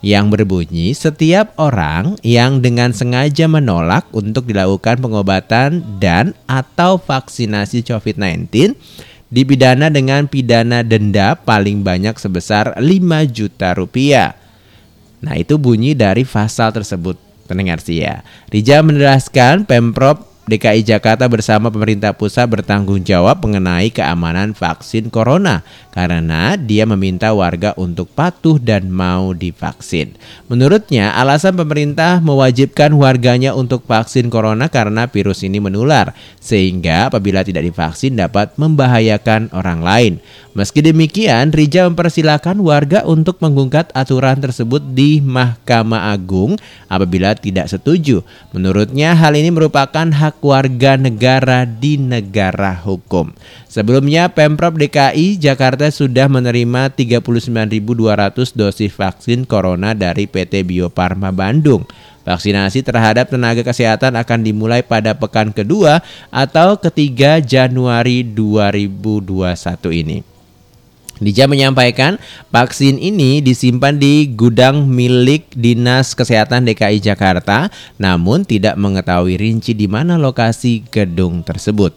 yang 0.00 0.32
berbunyi 0.32 0.96
setiap 0.96 1.52
orang 1.60 2.16
yang 2.24 2.64
dengan 2.64 2.96
sengaja 2.96 3.44
menolak 3.44 4.08
untuk 4.16 4.48
dilakukan 4.48 5.04
pengobatan 5.04 5.84
dan 6.00 6.32
atau 6.48 6.96
vaksinasi 6.96 7.84
COVID-19 7.84 8.72
dipidana 9.28 9.92
dengan 9.92 10.24
pidana 10.24 10.80
denda 10.80 11.36
paling 11.36 11.84
banyak 11.84 12.16
sebesar 12.16 12.72
5 12.80 12.88
juta 13.28 13.76
rupiah. 13.76 14.39
Nah 15.20 15.36
itu 15.36 15.60
bunyi 15.60 15.92
dari 15.92 16.24
pasal 16.24 16.72
tersebut 16.72 17.16
pendengar 17.50 17.82
sih 17.82 18.00
ya. 18.00 18.22
Rija 18.48 18.80
menjelaskan 18.86 19.66
Pemprov 19.66 20.29
DKI 20.50 20.82
Jakarta 20.82 21.30
bersama 21.30 21.70
pemerintah 21.70 22.10
pusat 22.10 22.50
bertanggung 22.50 23.06
jawab 23.06 23.38
mengenai 23.46 23.94
keamanan 23.94 24.50
vaksin 24.50 25.06
corona 25.06 25.62
karena 25.94 26.58
dia 26.58 26.82
meminta 26.86 27.30
warga 27.30 27.70
untuk 27.78 28.10
patuh 28.10 28.58
dan 28.58 28.90
mau 28.90 29.30
divaksin. 29.30 30.18
Menurutnya, 30.50 31.14
alasan 31.14 31.54
pemerintah 31.54 32.18
mewajibkan 32.18 32.90
warganya 32.98 33.54
untuk 33.54 33.86
vaksin 33.86 34.26
corona 34.26 34.66
karena 34.66 35.06
virus 35.06 35.46
ini 35.46 35.62
menular, 35.62 36.14
sehingga 36.42 37.10
apabila 37.10 37.46
tidak 37.46 37.66
divaksin 37.70 38.18
dapat 38.18 38.54
membahayakan 38.58 39.54
orang 39.54 39.80
lain. 39.86 40.12
Meski 40.50 40.82
demikian, 40.82 41.54
Rija 41.54 41.86
mempersilahkan 41.86 42.58
warga 42.58 43.06
untuk 43.06 43.38
menggugat 43.38 43.94
aturan 43.94 44.42
tersebut 44.42 44.82
di 44.82 45.22
Mahkamah 45.22 46.10
Agung 46.10 46.58
apabila 46.90 47.38
tidak 47.38 47.70
setuju. 47.70 48.26
Menurutnya, 48.50 49.14
hal 49.14 49.38
ini 49.38 49.54
merupakan 49.54 50.10
hak 50.10 50.39
warga 50.40 50.96
negara 51.00 51.68
di 51.68 51.96
negara 51.96 52.76
hukum. 52.76 53.32
Sebelumnya, 53.70 54.32
Pemprov 54.32 54.76
DKI 54.76 55.40
Jakarta 55.40 55.88
sudah 55.88 56.26
menerima 56.28 56.92
39.200 56.92 58.56
dosis 58.56 58.92
vaksin 58.92 59.48
corona 59.48 59.96
dari 59.96 60.28
PT 60.28 60.64
Bio 60.66 60.88
Farma 60.92 61.32
Bandung. 61.32 61.84
Vaksinasi 62.20 62.84
terhadap 62.84 63.32
tenaga 63.32 63.64
kesehatan 63.64 64.14
akan 64.14 64.40
dimulai 64.44 64.84
pada 64.84 65.16
pekan 65.16 65.56
kedua 65.56 66.04
atau 66.28 66.76
ketiga 66.76 67.40
Januari 67.40 68.22
2021 68.22 70.04
ini. 70.04 70.29
Dija 71.20 71.44
menyampaikan 71.44 72.16
vaksin 72.48 72.96
ini 72.96 73.44
disimpan 73.44 74.00
di 74.00 74.24
gudang 74.32 74.88
milik 74.88 75.52
Dinas 75.52 76.16
Kesehatan 76.16 76.64
DKI 76.64 76.96
Jakarta, 76.96 77.68
namun 78.00 78.48
tidak 78.48 78.80
mengetahui 78.80 79.36
rinci 79.36 79.76
di 79.76 79.84
mana 79.84 80.16
lokasi 80.16 80.80
gedung 80.88 81.44
tersebut. 81.44 81.92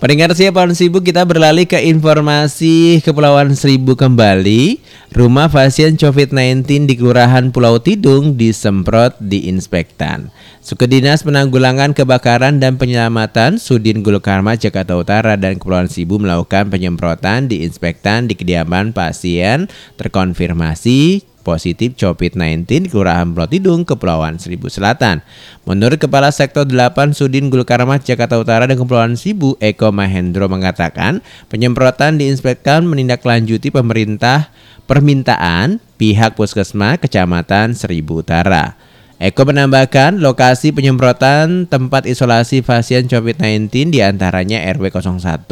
Pendengar 0.00 0.32
siapa 0.32 0.64
Seribu 0.72 1.04
kita 1.04 1.28
beralih 1.28 1.68
ke 1.68 1.76
informasi 1.76 3.04
Kepulauan 3.04 3.52
Seribu 3.52 3.92
kembali. 3.92 4.80
Rumah 5.12 5.52
pasien 5.52 6.00
COVID-19 6.00 6.88
di 6.88 6.96
Kelurahan 6.96 7.52
Pulau 7.52 7.76
Tidung 7.76 8.32
disemprot 8.32 9.12
diinspektan. 9.20 10.32
Suku 10.64 10.88
Dinas 10.88 11.20
Penanggulangan 11.20 11.92
Kebakaran 11.92 12.64
dan 12.64 12.80
Penyelamatan 12.80 13.60
Sudin 13.60 14.00
Gulukarma 14.00 14.56
Jakarta 14.56 14.96
Utara 14.96 15.36
dan 15.36 15.60
Kepulauan 15.60 15.92
Seribu 15.92 16.16
melakukan 16.16 16.72
penyemprotan 16.72 17.52
diinspektan 17.52 18.24
di 18.24 18.40
kediaman 18.40 18.96
pasien 18.96 19.68
terkonfirmasi 20.00 21.28
positif 21.44 21.92
COVID-19 22.00 22.64
di 22.64 22.88
Kelurahan 22.88 23.28
Pulau 23.28 23.48
Tidung, 23.48 23.84
Kepulauan 23.84 24.40
Seribu 24.40 24.72
Selatan. 24.72 25.20
Menurut 25.68 26.00
Kepala 26.00 26.32
Sektor 26.32 26.64
8 26.64 27.12
Sudin 27.12 27.52
Gulkarmat 27.52 28.00
Jakarta 28.00 28.40
Utara 28.40 28.64
dan 28.64 28.80
Kepulauan 28.80 29.20
Seribu, 29.20 29.60
Eko 29.60 29.92
Mahendro 29.92 30.48
mengatakan 30.48 31.20
penyemprotan 31.52 32.16
diinspekkan 32.16 32.88
menindaklanjuti 32.88 33.68
pemerintah 33.68 34.48
permintaan 34.88 35.84
pihak 36.00 36.32
puskesmas 36.40 36.96
Kecamatan 37.04 37.76
Seribu 37.76 38.24
Utara. 38.24 38.79
Eko 39.20 39.44
menambahkan 39.44 40.16
lokasi 40.16 40.72
penyemprotan 40.72 41.68
tempat 41.68 42.08
isolasi 42.08 42.64
pasien 42.64 43.04
COVID-19 43.04 43.92
di 43.92 44.00
antaranya 44.00 44.64
RW 44.72 44.88
01, 44.88 45.44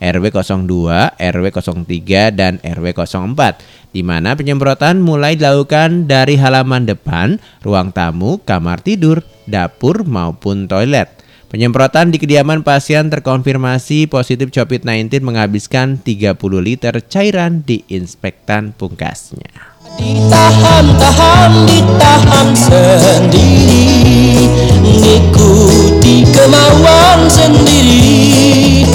RW 0.00 0.24
02, 0.32 1.20
RW 1.20 1.46
03, 1.52 2.32
dan 2.32 2.56
RW 2.64 2.96
04 2.96 3.92
di 3.92 4.00
mana 4.00 4.32
penyemprotan 4.32 5.04
mulai 5.04 5.36
dilakukan 5.36 6.08
dari 6.08 6.40
halaman 6.40 6.88
depan, 6.88 7.36
ruang 7.60 7.92
tamu, 7.92 8.40
kamar 8.40 8.80
tidur, 8.80 9.20
dapur 9.44 10.00
maupun 10.08 10.64
toilet. 10.64 11.12
Penyemprotan 11.52 12.08
di 12.08 12.16
kediaman 12.16 12.64
pasien 12.64 13.12
terkonfirmasi 13.12 14.08
positif 14.08 14.48
COVID-19 14.48 15.20
menghabiskan 15.20 16.00
30 16.00 16.40
liter 16.64 16.96
cairan 17.04 17.68
di 17.68 17.84
inspektan 17.92 18.72
pungkasnya. 18.72 19.76
Ditahan-tahan, 19.98 21.66
ditahan 21.66 22.48
sendiri. 22.54 24.46
Ngikuti 24.84 26.28
kemauan 26.30 27.26
sendiri. 27.26 28.86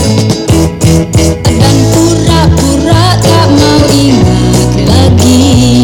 Dan 1.44 1.76
pura-pura 1.92 3.20
tak 3.20 3.48
mau 3.52 3.80
ingat 3.92 4.72
lagi. 4.88 5.84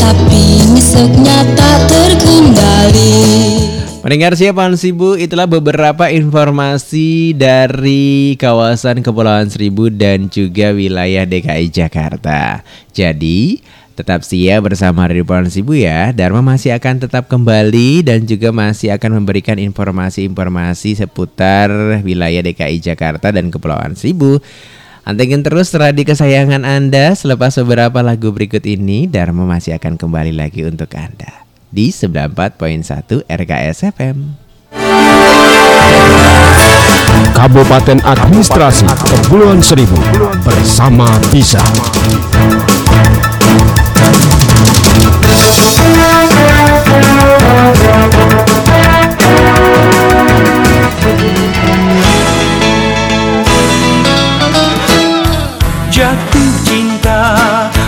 Tapi 0.00 0.64
besoknya 0.72 1.44
tak 1.58 1.90
terkendali. 1.92 3.20
Pendengar 4.00 4.32
siapa 4.32 4.64
Sibu, 4.80 5.12
itulah 5.20 5.44
beberapa 5.44 6.08
informasi 6.08 7.36
dari 7.36 8.32
kawasan 8.40 9.04
Kepulauan 9.04 9.52
Seribu 9.52 9.92
dan 9.92 10.32
juga 10.32 10.72
wilayah 10.72 11.28
DKI 11.28 11.68
Jakarta. 11.68 12.64
Jadi, 12.96 13.60
tetap 14.00 14.24
setia 14.24 14.56
bersama 14.64 15.04
Ridwan 15.04 15.44
Sibu 15.52 15.76
ya. 15.76 16.16
Dharma 16.16 16.40
masih 16.40 16.72
akan 16.72 17.04
tetap 17.04 17.28
kembali 17.28 18.00
dan 18.00 18.24
juga 18.24 18.48
masih 18.48 18.96
akan 18.96 19.20
memberikan 19.20 19.60
informasi-informasi 19.60 21.04
seputar 21.04 21.68
wilayah 22.00 22.40
DKI 22.40 22.80
Jakarta 22.80 23.28
dan 23.28 23.52
Kepulauan 23.52 23.92
Seribu. 23.92 24.40
Antengin 25.04 25.44
terus 25.44 25.68
radio 25.76 26.08
kesayangan 26.08 26.64
Anda 26.64 27.12
selepas 27.12 27.56
beberapa 27.60 28.00
lagu 28.00 28.32
berikut 28.32 28.64
ini 28.64 29.04
Dharma 29.04 29.44
masih 29.44 29.76
akan 29.76 30.00
kembali 30.00 30.32
lagi 30.32 30.64
untuk 30.64 30.88
Anda 30.96 31.44
di 31.68 31.92
94.1 31.92 33.28
RKS 33.28 33.78
FM. 33.92 34.16
Kabupaten 37.30 37.98
Administrasi 38.04 38.84
Kepulauan 39.00 39.64
Seribu 39.64 39.96
bersama 40.44 41.08
Bisa. 41.32 41.62
Jatuh 55.90 56.52
cinta 56.64 57.20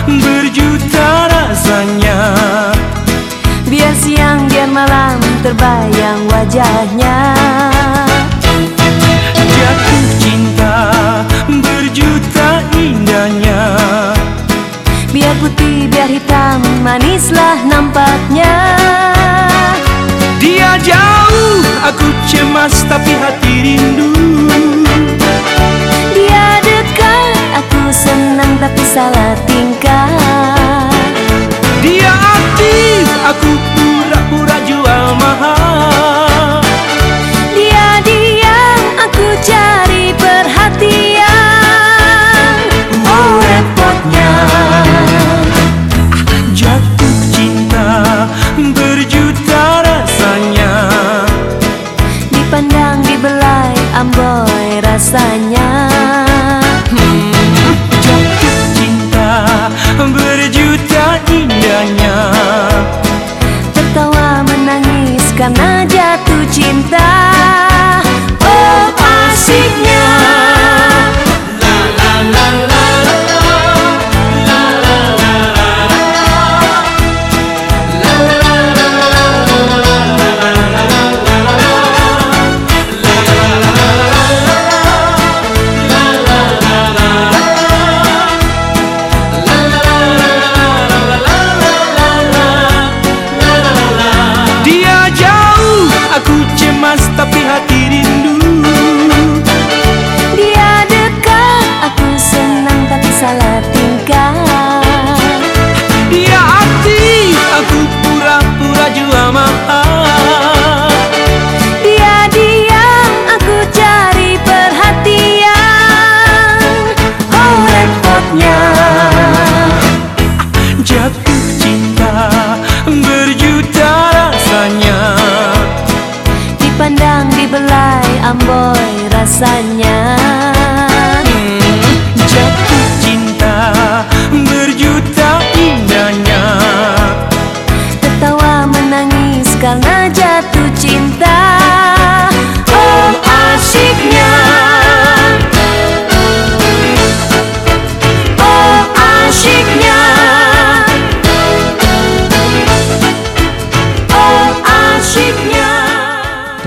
berjuta 0.05 1.25
rasanya. 1.33 2.37
Biar 3.65 3.95
siang 3.97 4.45
biar 4.45 4.69
malam 4.69 5.17
terbayang 5.41 6.29
wajahnya 6.29 7.42
biar 16.03 16.19
hitam 16.19 16.59
manislah 16.83 17.63
nampaknya. 17.63 18.75
Dia 20.35 20.75
jauh 20.83 21.63
aku 21.79 22.11
cemas 22.27 22.83
tapi 22.91 23.15
hati 23.23 23.53
rindu. 23.63 24.11
Dia 26.11 26.59
dekat 26.59 27.39
aku 27.55 27.87
senang 27.87 28.51
tapi 28.59 28.83
salah 28.83 29.31
tingkah. 29.47 30.91
Dia 31.79 32.11
aktif 32.11 33.07
aku 33.23 33.51
pura-pura 33.71 34.59
jual 34.67 35.05
mahal 35.15 36.22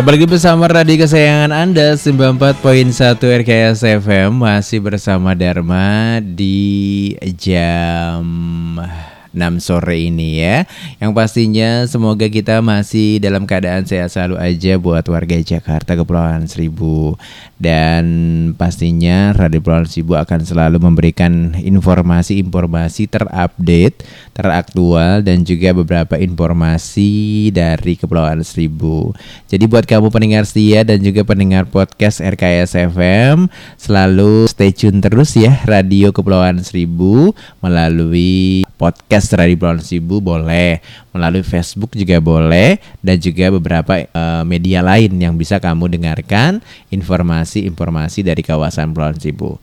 Kembali 0.07 0.39
bersama 0.39 0.71
radio 0.71 1.03
kesayangan 1.03 1.51
Anda 1.51 1.99
94.1 1.99 3.19
RKS 3.43 3.83
FM 4.07 4.39
Masih 4.39 4.79
bersama 4.79 5.35
Dharma 5.35 6.23
di 6.23 7.11
jam 7.35 8.23
6 9.35 9.63
sore 9.65 10.07
ini 10.07 10.43
ya. 10.43 10.69
Yang 11.03 11.13
pastinya 11.17 11.71
semoga 11.89 12.27
kita 12.29 12.61
masih 12.61 13.19
dalam 13.19 13.49
keadaan 13.49 13.89
sehat 13.89 14.13
selalu 14.13 14.37
aja 14.39 14.77
buat 14.77 15.07
warga 15.09 15.39
Jakarta 15.41 15.97
Kepulauan 15.97 16.47
Seribu. 16.47 17.17
Dan 17.57 18.05
pastinya 18.61 19.33
Radio 19.33 19.65
Kepulauan 19.65 19.89
Seribu 19.89 20.13
akan 20.21 20.41
selalu 20.45 20.77
memberikan 20.77 21.57
informasi-informasi 21.57 23.09
terupdate, 23.09 24.05
teraktual 24.37 25.25
dan 25.25 25.41
juga 25.41 25.73
beberapa 25.73 26.21
informasi 26.21 27.49
dari 27.57 27.97
Kepulauan 27.97 28.45
Seribu. 28.45 29.17
Jadi 29.49 29.65
buat 29.65 29.89
kamu 29.89 30.13
pendengar 30.13 30.45
setia 30.45 30.85
dan 30.85 31.01
juga 31.01 31.25
pendengar 31.25 31.65
podcast 31.65 32.21
RKS 32.21 32.93
FM 32.93 33.49
selalu 33.81 34.45
stay 34.53 34.77
tune 34.77 35.01
terus 35.01 35.33
ya 35.33 35.65
Radio 35.65 36.13
Kepulauan 36.13 36.61
Seribu 36.61 37.33
melalui 37.65 38.69
podcast 38.77 39.26
Radio 39.35 39.59
Brown 39.59 39.83
Sibu 39.83 40.23
boleh, 40.23 40.79
melalui 41.11 41.43
Facebook 41.43 41.97
juga 41.99 42.23
boleh 42.23 42.79
dan 43.03 43.19
juga 43.19 43.51
beberapa 43.51 44.07
uh, 44.15 44.47
media 44.47 44.85
lain 44.85 45.17
yang 45.19 45.35
bisa 45.35 45.59
kamu 45.59 45.99
dengarkan 45.99 46.63
informasi-informasi 46.95 48.23
dari 48.23 48.45
kawasan 48.47 48.95
Brown 48.95 49.19
Sibu. 49.19 49.59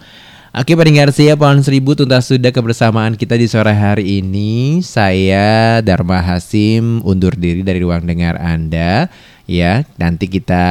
Oke 0.53 0.77
pendengar 0.77 1.09
saya 1.09 1.33
pohon 1.33 1.65
seribu 1.65 1.97
tuntas 1.97 2.29
sudah 2.29 2.53
kebersamaan 2.53 3.17
kita 3.17 3.33
di 3.33 3.49
sore 3.49 3.73
hari 3.73 4.21
ini 4.21 4.85
Saya 4.85 5.81
Dharma 5.81 6.21
Hasim 6.21 7.01
undur 7.01 7.33
diri 7.33 7.65
dari 7.65 7.81
ruang 7.81 8.05
dengar 8.05 8.37
Anda 8.37 9.09
Ya 9.43 9.83
nanti 9.99 10.31
kita 10.31 10.63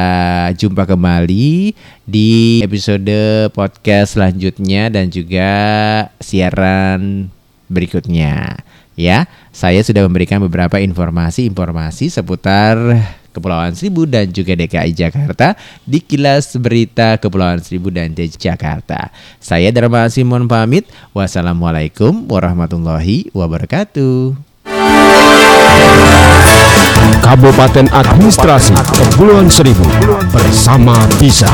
jumpa 0.57 0.89
kembali 0.89 1.77
di 2.09 2.65
episode 2.65 3.53
podcast 3.53 4.17
selanjutnya 4.17 4.89
dan 4.89 5.13
juga 5.13 5.53
siaran 6.25 7.29
berikutnya. 7.69 8.65
Ya, 8.93 9.25
saya 9.53 9.81
sudah 9.81 10.05
memberikan 10.05 10.37
beberapa 10.45 10.77
informasi-informasi 10.77 12.13
seputar 12.13 12.77
Kepulauan 13.33 13.73
Seribu 13.73 14.05
dan 14.05 14.29
juga 14.29 14.53
DKI 14.53 14.93
Jakarta 14.93 15.57
di 15.89 16.05
kilas 16.05 16.53
berita 16.61 17.17
Kepulauan 17.17 17.65
Seribu 17.65 17.89
dan 17.89 18.13
Jakarta. 18.13 19.09
Saya 19.41 19.73
Dharma 19.73 20.13
Simon 20.13 20.45
pamit. 20.45 20.85
Wassalamualaikum 21.17 22.29
warahmatullahi 22.29 23.33
wabarakatuh. 23.33 24.37
Kabupaten 27.25 27.89
Administrasi 27.89 28.77
Kepulauan 28.93 29.49
Seribu 29.49 29.89
bersama 30.29 30.93
bisa. 31.17 31.49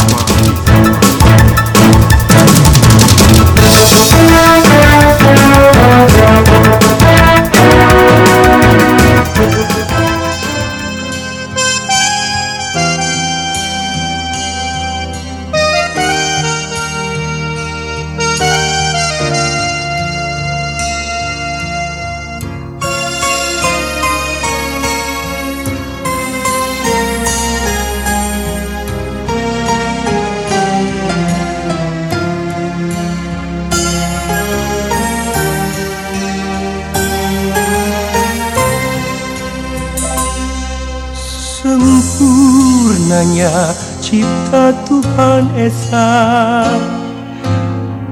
Sempurnanya 41.69 43.77
cipta 44.01 44.73
Tuhan 44.89 45.53
Esa. 45.53 46.09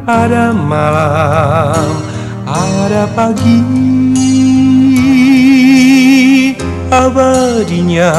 Ada 0.05 0.53
malam, 0.53 2.05
ada 2.45 3.09
pagi. 3.17 3.65
Abadinya 6.93 8.13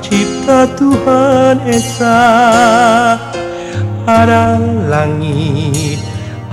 cipta 0.00 0.64
Tuhan 0.72 1.60
Esa. 1.68 2.24
Ada 4.08 4.56
langit, 4.88 6.00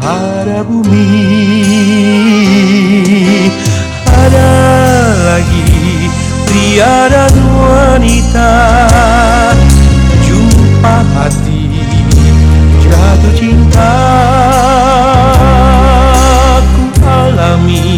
ada 0.04 0.60
bumi. 0.68 1.08
Ada 4.12 4.52
lagi 5.24 5.69
pria 6.70 7.10
dan 7.10 7.34
wanita 7.34 8.54
Jumpa 10.22 10.96
hati 11.18 11.66
jatuh 12.86 13.34
cinta 13.34 13.94
Ku 16.62 16.86
alami 17.10 17.98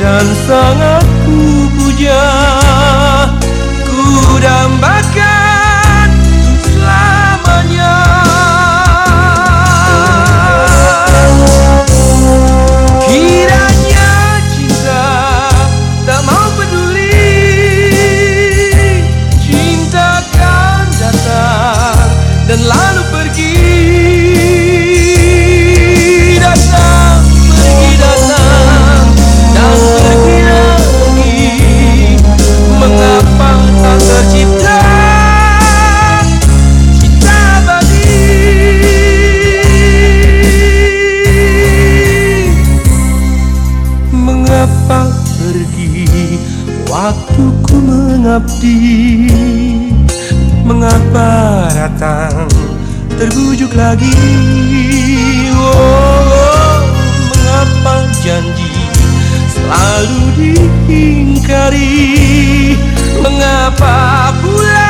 dan 0.00 0.26
sangat 0.48 1.06
ku 1.28 1.68
puja. 1.76 2.24
Ku 3.84 4.40
dambakan 4.40 5.01
mengabdi 48.32 49.28
Mengapa 50.64 51.68
datang 51.68 52.48
terbujuk 53.20 53.76
lagi? 53.76 54.08
Oh, 55.52 55.60
oh, 55.60 56.80
Mengapa 57.28 58.08
janji 58.24 58.72
selalu 59.52 60.24
diingkari? 60.88 62.08
Mengapa 63.20 64.32
pula 64.40 64.81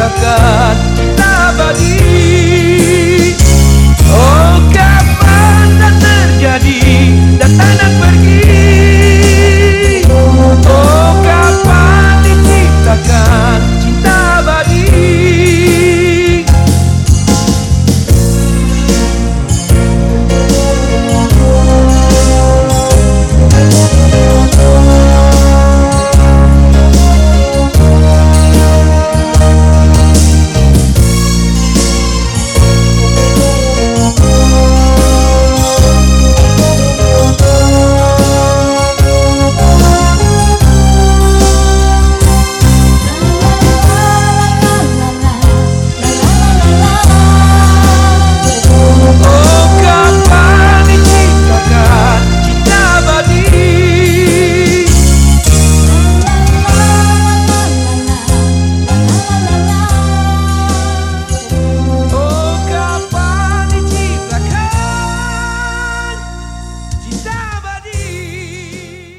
takkan 0.00 0.76
abadi 1.20 2.00
Oh 4.08 4.56
kapan 4.72 5.66
tak 5.76 5.94
terjadi? 6.00 6.80
Dan 7.36 7.52
tanah 7.52 7.99